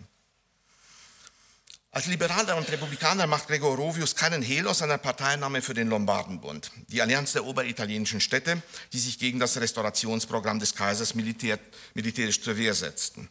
[1.94, 7.02] Als Liberaler und Republikaner macht Gregorovius keinen Hehl aus seiner Parteinahme für den Lombardenbund, die
[7.02, 8.62] Allianz der oberitalienischen Städte,
[8.94, 11.58] die sich gegen das Restaurationsprogramm des Kaisers militär,
[11.92, 13.28] militärisch zur Wehr setzten.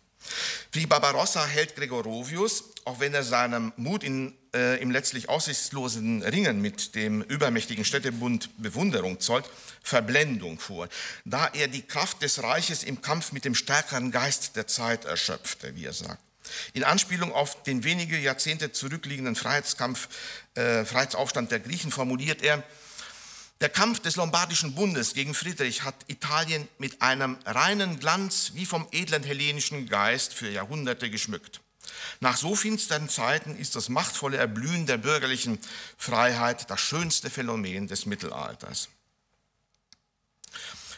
[0.74, 6.62] Wie Barbarossa hält Gregorovius, auch wenn er seinem Mut in, äh, im letztlich aussichtslosen Ringen
[6.62, 9.50] mit dem übermächtigen Städtebund Bewunderung zollt,
[9.82, 10.88] Verblendung vor,
[11.26, 15.76] da er die Kraft des Reiches im Kampf mit dem stärkeren Geist der Zeit erschöpfte,
[15.76, 16.22] wie er sagt.
[16.74, 20.10] In Anspielung auf den wenige Jahrzehnte zurückliegenden Freiheitskampf,
[20.56, 22.64] äh, Freiheitsaufstand der Griechen formuliert er,
[23.62, 28.88] der Kampf des Lombardischen Bundes gegen Friedrich hat Italien mit einem reinen Glanz wie vom
[28.92, 31.62] edlen hellenischen Geist für Jahrhunderte geschmückt.
[32.22, 35.60] Nach so finsteren Zeiten ist das machtvolle Erblühen der bürgerlichen
[35.98, 38.90] Freiheit das schönste Phänomen des Mittelalters.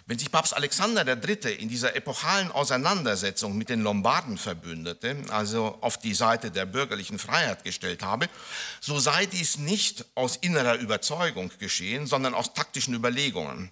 [0.05, 1.53] Wenn sich Papst Alexander III.
[1.53, 7.63] in dieser epochalen Auseinandersetzung mit den Lombarden verbündete, also auf die Seite der bürgerlichen Freiheit
[7.63, 8.27] gestellt habe,
[8.81, 13.71] so sei dies nicht aus innerer Überzeugung geschehen, sondern aus taktischen Überlegungen.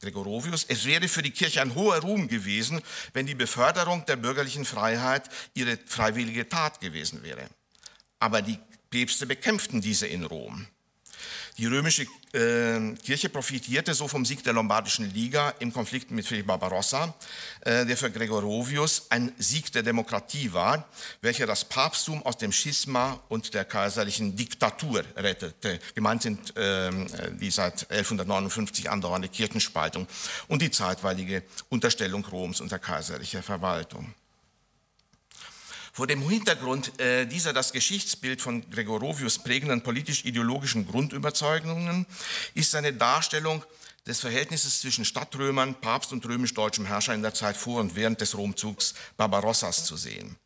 [0.00, 2.80] Gregorovius, es wäre für die Kirche ein hoher Ruhm gewesen,
[3.12, 7.48] wenn die Beförderung der bürgerlichen Freiheit ihre freiwillige Tat gewesen wäre.
[8.18, 8.58] Aber die
[8.90, 10.66] Päpste bekämpften diese in Rom.
[11.58, 16.46] Die römische äh, Kirche profitierte so vom Sieg der Lombardischen Liga im Konflikt mit Philipp
[16.46, 17.14] Barbarossa,
[17.60, 20.88] äh, der für Gregorovius ein Sieg der Demokratie war,
[21.20, 25.78] welcher das Papsttum aus dem Schisma und der kaiserlichen Diktatur rettete.
[25.94, 26.90] Gemeint sind äh,
[27.32, 30.06] die seit 1159 andauernde Kirchenspaltung
[30.48, 34.14] und die zeitweilige Unterstellung Roms unter kaiserlicher Verwaltung.
[35.94, 42.06] Vor dem Hintergrund äh, dieser das Geschichtsbild von Gregorovius prägenden politisch-ideologischen Grundüberzeugungen
[42.54, 43.62] ist seine Darstellung
[44.06, 48.38] des Verhältnisses zwischen Stadtrömern, Papst und römisch-deutschem Herrscher in der Zeit vor und während des
[48.38, 50.38] Romzugs Barbarossas zu sehen.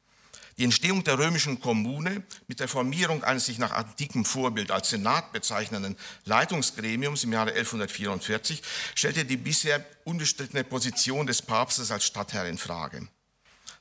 [0.59, 5.32] Die Entstehung der römischen Kommune mit der Formierung eines sich nach antikem Vorbild als Senat
[5.32, 8.62] bezeichnenden Leitungsgremiums im Jahre 1144
[8.96, 13.06] stellte die bisher unbestrittene Position des Papstes als Stadtherr in Frage.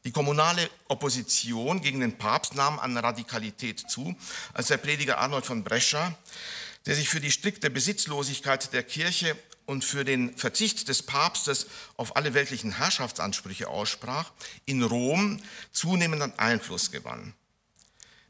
[0.05, 4.15] Die kommunale Opposition gegen den Papst nahm an Radikalität zu,
[4.53, 6.15] als der Prediger Arnold von Brescia,
[6.85, 11.65] der sich für die strikte Besitzlosigkeit der Kirche und für den Verzicht des Papstes
[11.97, 14.31] auf alle weltlichen Herrschaftsansprüche aussprach,
[14.65, 15.41] in Rom
[15.71, 17.33] zunehmenden Einfluss gewann.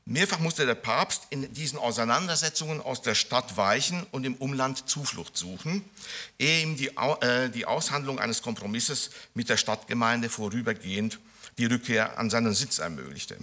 [0.05, 5.35] Mehrfach musste der Papst in diesen Auseinandersetzungen aus der Stadt weichen und im Umland Zuflucht
[5.35, 5.83] suchen,
[6.39, 11.19] ehe ihm die, äh, die Aushandlung eines Kompromisses mit der Stadtgemeinde vorübergehend
[11.57, 13.37] die Rückkehr an seinen Sitz ermöglichte.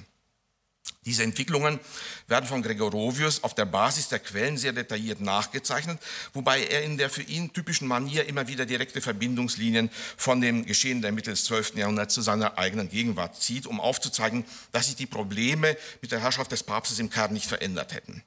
[1.05, 1.81] Diese Entwicklungen
[2.29, 5.99] werden von Gregorovius auf der Basis der Quellen sehr detailliert nachgezeichnet,
[6.33, 11.03] wobei er in der für ihn typischen Manier immer wieder direkte Verbindungslinien von dem Geschehen
[11.03, 11.75] der Mitte des 12.
[11.77, 16.53] Jahrhunderts zu seiner eigenen Gegenwart zieht, um aufzuzeigen, dass sich die Probleme mit der Herrschaft
[16.53, 18.23] des Papstes im Kern nicht verändert hätten.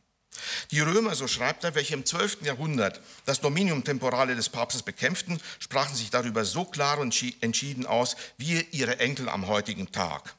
[0.72, 2.44] Die Römer, so schreibt er, welche im 12.
[2.44, 8.16] Jahrhundert das Dominium temporale des Papstes bekämpften, sprachen sich darüber so klar und entschieden aus
[8.38, 10.36] wie ihre Enkel am heutigen Tag.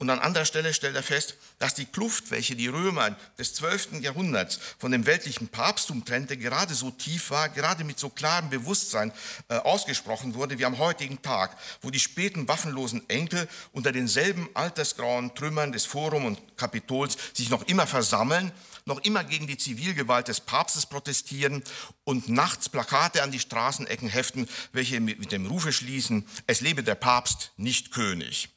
[0.00, 4.00] Und an anderer Stelle stellt er fest, dass die Kluft, welche die Römer des 12.
[4.00, 9.12] Jahrhunderts von dem weltlichen Papsttum trennte, gerade so tief war, gerade mit so klarem Bewusstsein
[9.48, 15.34] äh, ausgesprochen wurde wie am heutigen Tag, wo die späten waffenlosen Enkel unter denselben altersgrauen
[15.34, 18.52] Trümmern des Forum und Kapitols sich noch immer versammeln
[18.88, 21.62] noch immer gegen die Zivilgewalt des Papstes protestieren
[22.04, 26.96] und nachts Plakate an die Straßenecken heften, welche mit dem Rufe schließen, es lebe der
[26.96, 28.48] Papst, nicht König.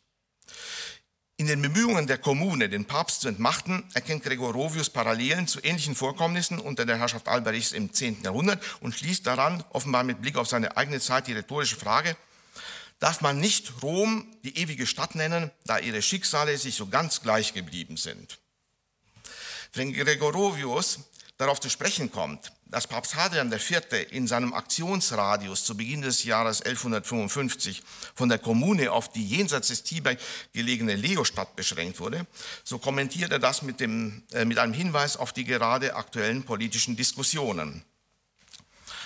[1.38, 6.60] In den Bemühungen der Kommune, den Papst zu entmachten, erkennt Gregorovius Parallelen zu ähnlichen Vorkommnissen
[6.60, 8.22] unter der Herrschaft Alberichs im 10.
[8.24, 12.16] Jahrhundert und schließt daran, offenbar mit Blick auf seine eigene Zeit, die rhetorische Frage,
[13.00, 17.56] darf man nicht Rom die ewige Stadt nennen, da ihre Schicksale sich so ganz gleich
[17.56, 18.41] geblieben sind.
[19.74, 21.00] Wenn Gregorovius
[21.38, 23.82] darauf zu sprechen kommt, dass Papst Hadrian IV.
[24.12, 27.82] in seinem Aktionsradius zu Beginn des Jahres 1155
[28.14, 30.16] von der Kommune auf die jenseits des Tiber
[30.54, 32.28] gelegene Leostadt beschränkt wurde,
[32.64, 36.96] so kommentiert er das mit, dem, äh, mit einem Hinweis auf die gerade aktuellen politischen
[36.98, 37.84] Diskussionen.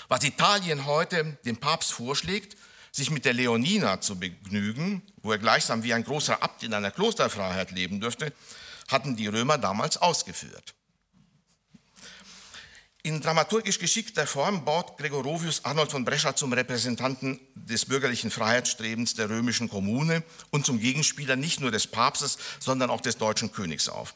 [0.07, 2.57] Was Italien heute dem Papst vorschlägt,
[2.91, 6.91] sich mit der Leonina zu begnügen, wo er gleichsam wie ein großer Abt in einer
[6.91, 8.31] Klosterfreiheit leben dürfte,
[8.87, 10.75] hatten die Römer damals ausgeführt.
[13.05, 19.29] In dramaturgisch geschickter Form baut Gregorovius Arnold von Brescia zum Repräsentanten des bürgerlichen Freiheitsstrebens der
[19.29, 24.15] römischen Kommune und zum Gegenspieler nicht nur des Papstes, sondern auch des deutschen Königs auf.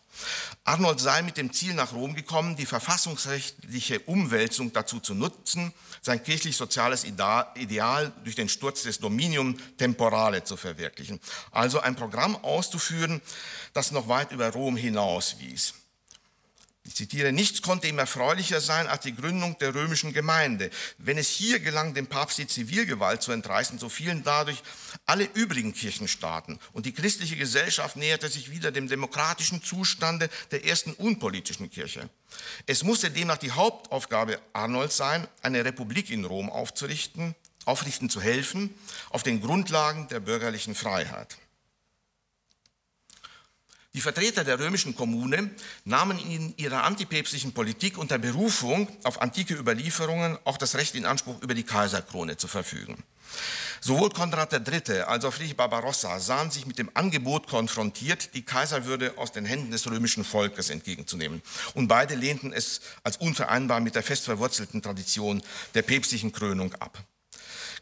[0.63, 5.71] Arnold sei mit dem Ziel nach Rom gekommen, die verfassungsrechtliche Umwälzung dazu zu nutzen,
[6.02, 11.19] sein kirchlich-soziales Ideal durch den Sturz des Dominium Temporale zu verwirklichen.
[11.52, 13.21] Also ein Programm auszuführen,
[13.73, 15.75] das noch weit über Rom hinaus wies.
[16.89, 20.71] Ich zitiere, nichts konnte ihm erfreulicher sein als die Gründung der römischen Gemeinde.
[20.97, 24.63] Wenn es hier gelang, dem Papst die Zivilgewalt zu entreißen, so fielen dadurch
[25.06, 30.93] alle übrigen Kirchenstaaten und die christliche Gesellschaft näherte sich wieder dem demokratischen Zustande der ersten
[30.93, 32.10] unpolitischen Kirche.
[32.65, 38.73] Es musste demnach die Hauptaufgabe Arnolds sein, eine Republik in Rom aufzurichten, aufrichten zu helfen,
[39.12, 41.38] auf den Grundlagen der bürgerlichen Freiheit.
[43.95, 45.49] Die Vertreter der römischen Kommune
[45.84, 51.41] nahmen in ihrer antipäpstlichen Politik unter Berufung auf antike Überlieferungen auch das Recht in Anspruch,
[51.41, 53.04] über die Kaiserkrone zu verfügen.
[53.82, 55.02] Sowohl Konrad III.
[55.02, 59.71] als auch Friedrich Barbarossa sahen sich mit dem Angebot konfrontiert, die Kaiserwürde aus den Händen
[59.71, 61.41] des römischen Volkes entgegenzunehmen.
[61.73, 65.41] Und beide lehnten es als unvereinbar mit der fest verwurzelten Tradition
[65.73, 67.04] der päpstlichen Krönung ab.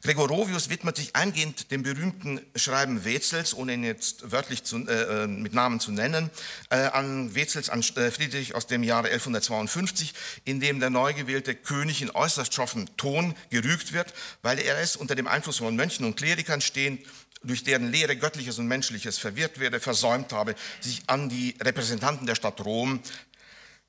[0.04, 5.28] Gregorovius widmet sich eingehend dem berühmten Schreiben Wezels, ohne ihn jetzt wörtlich zu, äh, äh,
[5.28, 6.30] mit Namen zu nennen,
[6.70, 10.14] äh, an Wezels an äh, Friedrich aus dem Jahre 1152,
[10.46, 14.96] in dem der neu gewählte König in äußerst schroffem Ton gerügt wird, weil er es
[14.96, 17.02] unter dem Einfluss von Mönchen und Klerikern stehend
[17.44, 22.36] durch deren Lehre Göttliches und Menschliches verwirrt werde, versäumt habe, sich an die Repräsentanten der
[22.36, 23.02] Stadt Rom,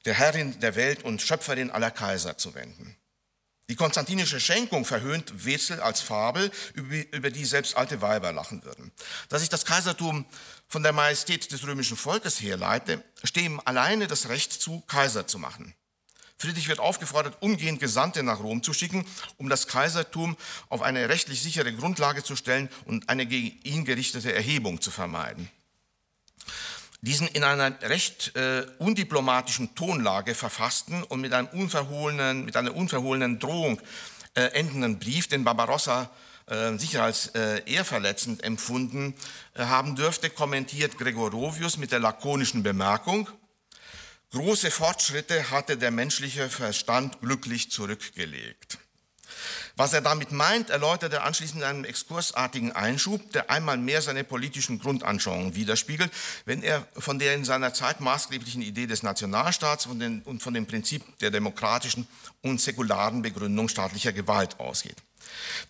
[0.05, 2.97] der Herrin der Welt und Schöpferin aller Kaiser zu wenden.
[3.69, 8.93] Die konstantinische Schenkung verhöhnt Wetzel als Fabel, über die selbst alte Weiber lachen würden.
[9.29, 10.25] Dass sich das Kaisertum
[10.69, 15.39] von der Majestät des römischen Volkes herleite, stehe ihm alleine das Recht zu, Kaiser zu
[15.39, 15.75] machen.
[16.39, 19.05] Friedrich wird aufgefordert, umgehend Gesandte nach Rom zu schicken,
[19.37, 20.37] um das Kaisertum
[20.69, 25.51] auf eine rechtlich sichere Grundlage zu stellen und eine gegen ihn gerichtete Erhebung zu vermeiden
[27.01, 33.39] diesen in einer recht äh, undiplomatischen Tonlage verfassten und mit, einem unverhohlenen, mit einer unverhohlenen
[33.39, 33.81] Drohung
[34.35, 36.11] äh, endenden Brief, den Barbarossa
[36.47, 39.15] äh, sicher als äh, ehrverletzend empfunden
[39.55, 43.29] äh, haben dürfte, kommentiert Gregorovius mit der lakonischen Bemerkung,
[44.33, 48.79] große Fortschritte hatte der menschliche Verstand glücklich zurückgelegt.
[49.79, 54.25] Was er damit meint, erläutert er anschließend in einem exkursartigen Einschub, der einmal mehr seine
[54.25, 56.11] politischen Grundanschauungen widerspiegelt,
[56.47, 61.05] wenn er von der in seiner Zeit maßgeblichen Idee des Nationalstaats und, von dem Prinzip
[61.21, 62.09] der demokratischen
[62.43, 64.97] und säkularen Begründung staatlicher Gewalt ausgeht.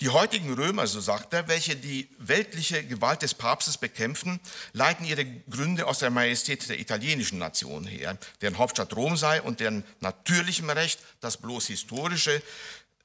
[0.00, 4.40] Die heutigen Römer, so sagt er, welche die weltliche Gewalt des Papstes bekämpfen,
[4.72, 9.60] leiten ihre Gründe aus der Majestät der italienischen Nation her, deren Hauptstadt Rom sei und
[9.60, 12.42] deren natürlichem Recht das bloß historische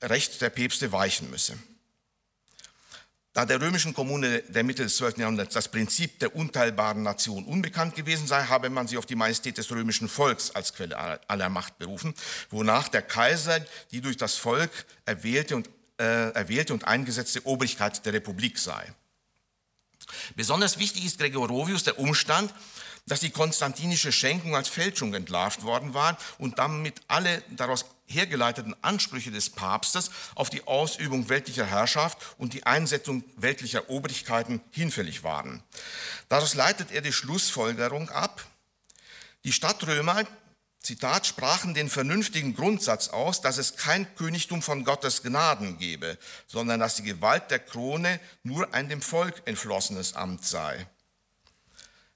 [0.04, 1.58] Recht der Päpste weichen müsse.
[3.34, 5.18] Da der römischen Kommune der Mitte des 12.
[5.18, 9.58] Jahrhunderts das Prinzip der unteilbaren Nation unbekannt gewesen sei, habe man sich auf die Majestät
[9.58, 12.14] des römischen Volks als Quelle aller Macht berufen,
[12.52, 13.60] wonach der Kaiser
[13.92, 18.94] die durch das Volk erwählte und, äh, erwählte und eingesetzte Obrigkeit der Republik sei.
[20.36, 22.54] Besonders wichtig ist Gregorovius der Umstand,
[23.06, 29.32] dass die konstantinische Schenkung als Fälschung entlarvt worden war und damit alle daraus hergeleiteten Ansprüche
[29.32, 35.64] des Papstes auf die Ausübung weltlicher Herrschaft und die Einsetzung weltlicher Obrigkeiten hinfällig waren.
[36.30, 38.46] Daraus leitet er die Schlussfolgerung ab,
[39.44, 40.24] die Stadtrömer,
[40.80, 46.82] Zitat, sprachen den vernünftigen Grundsatz aus, dass es kein Königtum von Gottes Gnaden gebe, sondern
[46.82, 50.86] dass die Gewalt der Krone nur ein dem Volk entflossenes Amt sei.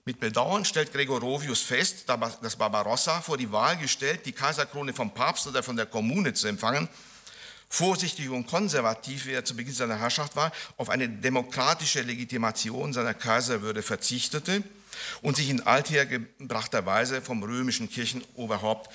[0.07, 5.47] Mit Bedauern stellt Gregorovius fest, dass Barbarossa vor die Wahl gestellt, die Kaiserkrone vom Papst
[5.47, 6.87] oder von der Kommune zu empfangen,
[7.67, 13.13] vorsichtig und konservativ, wie er zu Beginn seiner Herrschaft war, auf eine demokratische Legitimation seiner
[13.13, 14.63] Kaiserwürde verzichtete
[15.23, 18.89] und sich in althergebrachter Weise vom römischen Kirchenoberhaupt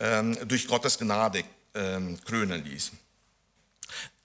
[0.00, 1.44] ähm, durch Gottes Gnade
[1.74, 2.92] ähm, krönen ließ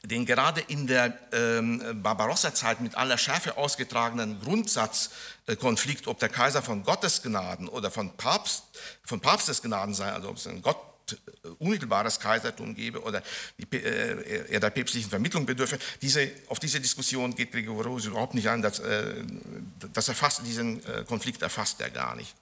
[0.06, 6.84] den gerade in der ähm, Barbarossa-Zeit mit aller Schärfe ausgetragenen Grundsatzkonflikt, ob der Kaiser von
[6.84, 8.66] Gottes Gnaden oder von, Papst,
[9.04, 10.78] von Papstes Gnaden sei, also ob es ein Gott
[11.12, 13.24] äh, unmittelbares Kaisertum gebe oder
[13.58, 15.80] die, äh, er der päpstlichen Vermittlung bedürfe.
[16.01, 18.62] Diese, auf diese Diskussion geht Gregorius überhaupt nicht ein.
[18.62, 19.24] Das, äh,
[19.93, 22.36] das erfasst, diesen äh, Konflikt erfasst er gar nicht.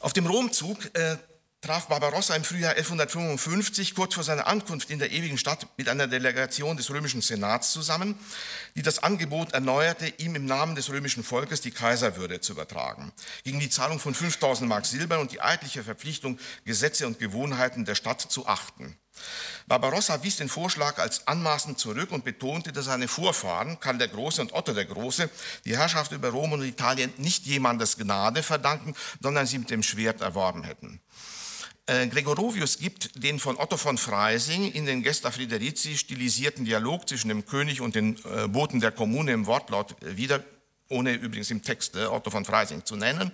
[0.00, 1.16] Auf dem Romzug äh,
[1.60, 6.06] traf Barbarossa im Frühjahr 1155 kurz vor seiner Ankunft in der ewigen Stadt mit einer
[6.06, 8.18] Delegation des römischen Senats zusammen,
[8.76, 13.12] die das Angebot erneuerte, ihm im Namen des römischen Volkes die Kaiserwürde zu übertragen,
[13.44, 17.94] gegen die Zahlung von 5000 Mark Silber und die eidliche Verpflichtung, Gesetze und Gewohnheiten der
[17.94, 18.96] Stadt zu achten.
[19.66, 24.40] Barbarossa wies den Vorschlag als anmaßend zurück und betonte, dass seine Vorfahren, Karl der Große
[24.40, 25.28] und Otto der Große,
[25.64, 30.22] die Herrschaft über Rom und Italien nicht jemandes Gnade verdanken, sondern sie mit dem Schwert
[30.22, 31.00] erworben hätten.
[31.90, 37.30] Äh, Gregorovius gibt den von Otto von Freising in den Gesta Friederici stilisierten Dialog zwischen
[37.30, 40.44] dem König und den äh, Boten der Kommune im Wortlaut wieder,
[40.88, 43.32] ohne übrigens im Text äh, Otto von Freising zu nennen,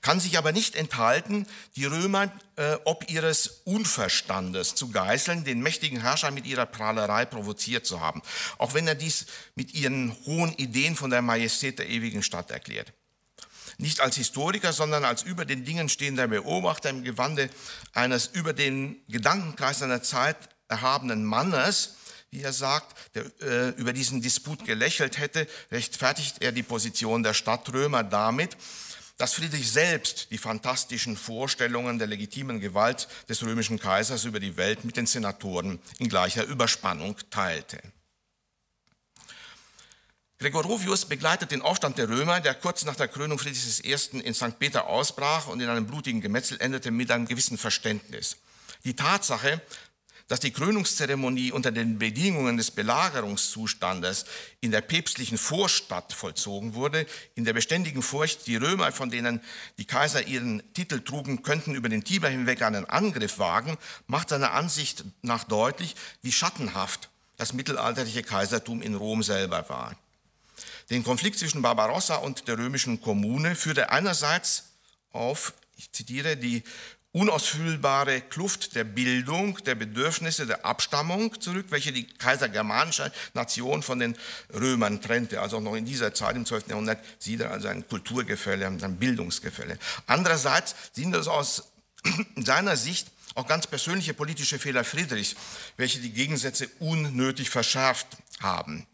[0.00, 1.46] kann sich aber nicht enthalten,
[1.76, 7.84] die Römer äh, ob ihres Unverstandes zu geißeln, den mächtigen Herrscher mit ihrer Prahlerei provoziert
[7.84, 8.22] zu haben,
[8.56, 9.26] auch wenn er dies
[9.56, 12.94] mit ihren hohen Ideen von der Majestät der ewigen Stadt erklärt
[13.78, 17.50] nicht als Historiker, sondern als über den Dingen stehender Beobachter im Gewande
[17.92, 20.36] eines über den Gedankenkreis seiner Zeit
[20.68, 21.96] erhabenen Mannes,
[22.30, 27.34] wie er sagt, der äh, über diesen Disput gelächelt hätte, rechtfertigt er die Position der
[27.34, 28.56] Stadtrömer damit,
[29.18, 34.84] dass Friedrich selbst die fantastischen Vorstellungen der legitimen Gewalt des römischen Kaisers über die Welt
[34.84, 37.80] mit den Senatoren in gleicher Überspannung teilte.
[40.40, 44.20] Gregorovius begleitet den Aufstand der Römer, der kurz nach der Krönung Friedrichs I.
[44.20, 44.58] in St.
[44.58, 48.38] Peter ausbrach und in einem blutigen Gemetzel endete, mit einem gewissen Verständnis.
[48.84, 49.60] Die Tatsache,
[50.28, 54.24] dass die Krönungszeremonie unter den Bedingungen des Belagerungszustandes
[54.62, 59.42] in der päpstlichen Vorstadt vollzogen wurde, in der beständigen Furcht, die Römer, von denen
[59.76, 63.76] die Kaiser ihren Titel trugen, könnten über den Tiber hinweg einen Angriff wagen,
[64.06, 69.96] macht seiner Ansicht nach deutlich, wie schattenhaft das mittelalterliche Kaisertum in Rom selber war.
[70.90, 74.64] Den Konflikt zwischen Barbarossa und der römischen Kommune führte einerseits
[75.12, 76.64] auf, ich zitiere, die
[77.12, 84.16] unausfüllbare Kluft der Bildung, der Bedürfnisse der Abstammung zurück, welche die kaisergermanische Nation von den
[84.52, 85.40] Römern trennte.
[85.40, 86.68] Also noch in dieser Zeit im 12.
[86.68, 89.78] Jahrhundert sieht er also ein Kulturgefälle, ein Bildungsgefälle.
[90.06, 91.72] Andererseits sind das aus
[92.36, 95.36] seiner Sicht auch ganz persönliche politische Fehler Friedrichs,
[95.76, 98.08] welche die Gegensätze unnötig verschärft
[98.40, 98.86] haben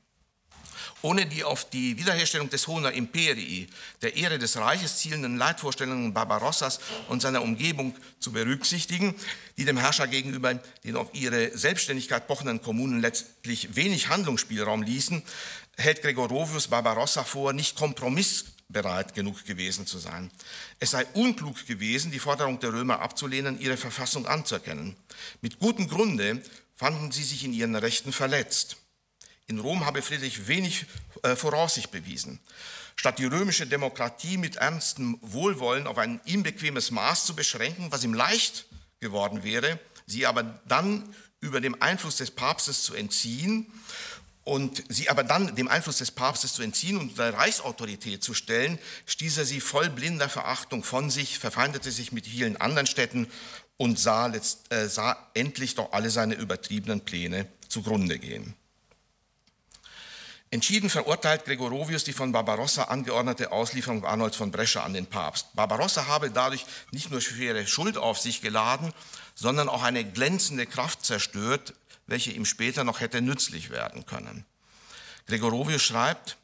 [1.06, 3.68] ohne die auf die Wiederherstellung des Hohner Imperii,
[4.02, 9.14] der Ehre des Reiches zielenden Leitvorstellungen Barbarossas und seiner Umgebung zu berücksichtigen,
[9.56, 15.22] die dem Herrscher gegenüber den auf ihre Selbstständigkeit pochenden Kommunen letztlich wenig Handlungsspielraum ließen,
[15.76, 20.28] hält Gregorovius Barbarossa vor, nicht kompromissbereit genug gewesen zu sein.
[20.80, 24.96] Es sei unklug gewesen, die Forderung der Römer abzulehnen, ihre Verfassung anzuerkennen.
[25.40, 26.42] Mit gutem Grunde
[26.74, 28.78] fanden sie sich in ihren Rechten verletzt.
[29.48, 30.86] In Rom habe Friedrich wenig
[31.22, 32.40] äh, Voraussicht bewiesen.
[32.96, 38.02] Statt die römische Demokratie mit ernstem Wohlwollen auf ein ihm bequemes Maß zu beschränken, was
[38.02, 38.66] ihm leicht
[38.98, 43.66] geworden wäre, sie aber dann über dem Einfluss des Papstes zu entziehen
[44.42, 48.78] und sie aber dann dem Einfluss des Papstes zu entziehen und der Reichsautorität zu stellen,
[49.04, 53.28] stieß er sie voll blinder Verachtung von sich, verfeindete sich mit vielen anderen Städten
[53.76, 58.54] und sah, letzt, äh, sah endlich doch alle seine übertriebenen Pläne zugrunde gehen.
[60.50, 65.48] Entschieden verurteilt Gregorovius die von Barbarossa angeordnete Auslieferung Arnolds von Brescia an den Papst.
[65.54, 68.92] Barbarossa habe dadurch nicht nur schwere Schuld auf sich geladen,
[69.34, 71.74] sondern auch eine glänzende Kraft zerstört,
[72.06, 74.46] welche ihm später noch hätte nützlich werden können.
[75.26, 76.36] Gregorovius schreibt,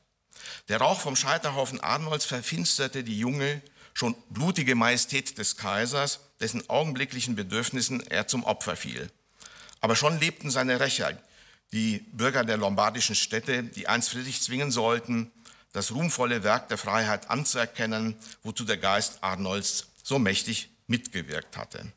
[0.69, 3.63] der Rauch vom Scheiterhaufen Arnolds verfinsterte die junge,
[3.95, 9.11] schon blutige Majestät des Kaisers, dessen augenblicklichen Bedürfnissen er zum Opfer fiel.
[9.81, 11.17] Aber schon lebten seine Rächer,
[11.73, 15.31] die Bürger der lombardischen Städte, die einst Friedrich zwingen sollten,
[15.73, 21.93] das ruhmvolle Werk der Freiheit anzuerkennen, wozu der Geist Arnolds so mächtig mitgewirkt hatte.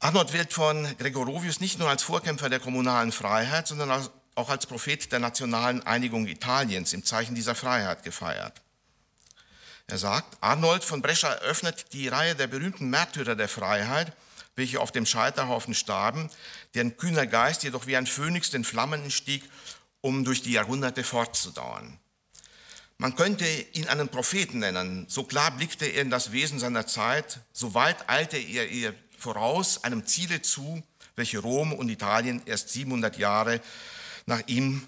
[0.00, 5.12] Arnold wird von Gregorovius nicht nur als Vorkämpfer der kommunalen Freiheit, sondern auch als Prophet
[5.12, 8.60] der nationalen Einigung Italiens im Zeichen dieser Freiheit gefeiert.
[9.86, 14.12] Er sagt, Arnold von Brescia eröffnet die Reihe der berühmten Märtyrer der Freiheit,
[14.56, 16.30] welche auf dem Scheiterhaufen starben,
[16.74, 19.42] deren kühner Geist jedoch wie ein Phönix den Flammen stieg,
[20.00, 21.98] um durch die Jahrhunderte fortzudauern.
[22.98, 27.40] Man könnte ihn einen Propheten nennen, so klar blickte er in das Wesen seiner Zeit,
[27.52, 30.82] so weit eilte er ihr voraus, einem Ziele zu,
[31.16, 33.60] welche Rom und Italien erst 700 Jahre
[34.26, 34.86] nach ihm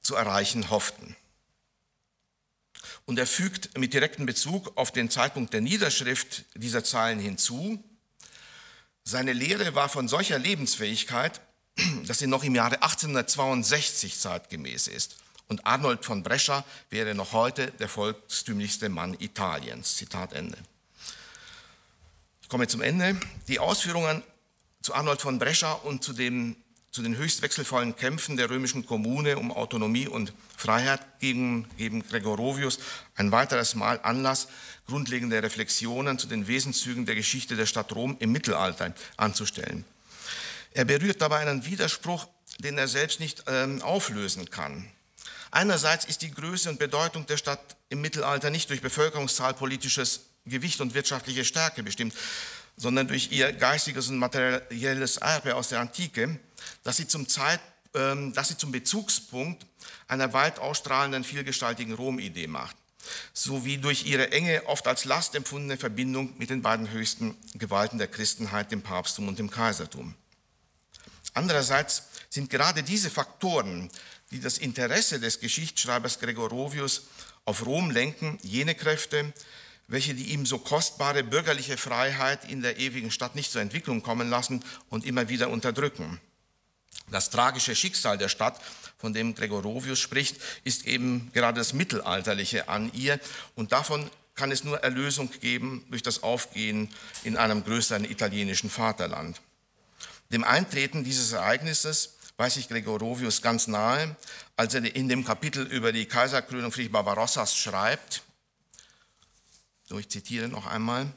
[0.00, 1.16] zu erreichen hofften.
[3.04, 7.82] Und er fügt mit direktem Bezug auf den Zeitpunkt der Niederschrift dieser Zeilen hinzu,
[9.06, 11.40] seine Lehre war von solcher Lebensfähigkeit,
[12.06, 15.16] dass sie noch im Jahre 1862 zeitgemäß ist.
[15.46, 19.96] Und Arnold von Brescia wäre noch heute der volkstümlichste Mann Italiens.
[19.96, 20.58] Zitat Ende.
[22.42, 23.16] Ich komme zum Ende.
[23.46, 24.24] Die Ausführungen
[24.82, 26.56] zu Arnold von Brescia und zu, dem,
[26.96, 32.78] zu den höchst wechselvollen Kämpfen der römischen Kommune um Autonomie und Freiheit gegen, gegen Gregorovius
[33.16, 34.48] ein weiteres Mal Anlass,
[34.86, 39.84] grundlegende Reflexionen zu den Wesenszügen der Geschichte der Stadt Rom im Mittelalter anzustellen.
[40.72, 42.28] Er berührt dabei einen Widerspruch,
[42.60, 44.90] den er selbst nicht ähm, auflösen kann.
[45.50, 50.80] Einerseits ist die Größe und Bedeutung der Stadt im Mittelalter nicht durch Bevölkerungszahl, politisches Gewicht
[50.80, 52.14] und wirtschaftliche Stärke bestimmt,
[52.76, 56.38] sondern durch ihr geistiges und materielles Erbe aus der Antike,
[56.84, 57.60] dass sie zum, Zeit,
[57.94, 59.66] ähm, dass sie zum Bezugspunkt
[60.08, 62.76] einer weit ausstrahlenden, vielgestaltigen Rom-Idee macht,
[63.32, 68.08] sowie durch ihre enge, oft als Last empfundene Verbindung mit den beiden höchsten Gewalten der
[68.08, 70.14] Christenheit, dem Papsttum und dem Kaisertum.
[71.34, 73.90] Andererseits sind gerade diese Faktoren,
[74.30, 77.02] die das Interesse des Geschichtsschreibers Gregorovius
[77.44, 79.32] auf Rom lenken, jene Kräfte,
[79.88, 84.28] welche die ihm so kostbare bürgerliche Freiheit in der ewigen Stadt nicht zur Entwicklung kommen
[84.30, 86.20] lassen und immer wieder unterdrücken.
[87.10, 88.60] Das tragische Schicksal der Stadt,
[88.98, 93.20] von dem Gregorovius spricht, ist eben gerade das Mittelalterliche an ihr
[93.54, 96.88] und davon kann es nur Erlösung geben durch das Aufgehen
[97.24, 99.40] in einem größeren italienischen Vaterland.
[100.30, 104.16] Dem Eintreten dieses Ereignisses weiß sich Gregorovius ganz nahe,
[104.56, 108.22] als er in dem Kapitel über die Kaiserkrönung Friedrich Barbarossas schreibt,
[109.88, 111.10] so ich zitiere noch einmal,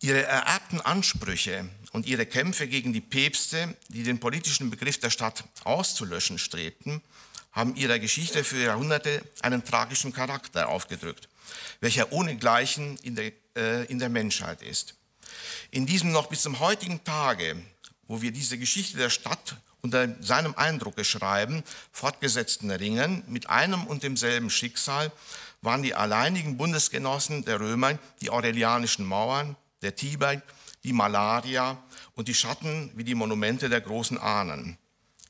[0.00, 5.44] ihre ererbten Ansprüche und ihre Kämpfe gegen die Päpste, die den politischen Begriff der Stadt
[5.64, 7.02] auszulöschen strebten,
[7.52, 11.28] haben ihrer Geschichte für Jahrhunderte einen tragischen Charakter aufgedrückt,
[11.80, 14.94] welcher ohnegleichen in der, äh, in der Menschheit ist.
[15.70, 17.62] In diesem noch bis zum heutigen Tage,
[18.06, 24.02] wo wir diese Geschichte der Stadt unter seinem Eindrucke schreiben, fortgesetzten Ringen mit einem und
[24.02, 25.12] demselben Schicksal
[25.62, 30.42] waren die alleinigen Bundesgenossen der Römer die aurelianischen Mauern, der Tiber,
[30.84, 31.82] die Malaria
[32.14, 34.76] und die Schatten wie die Monumente der großen Ahnen.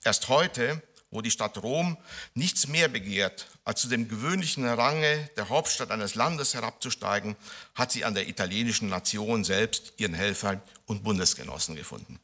[0.03, 1.99] Erst heute, wo die Stadt Rom
[2.35, 7.37] nichts mehr begehrt, als zu dem gewöhnlichen Range der Hauptstadt eines Landes herabzusteigen,
[7.75, 12.19] hat sie an der italienischen Nation selbst ihren Helfer und Bundesgenossen gefunden.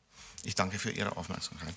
[0.44, 1.74] Ich danke für Ihre Aufmerksamkeit.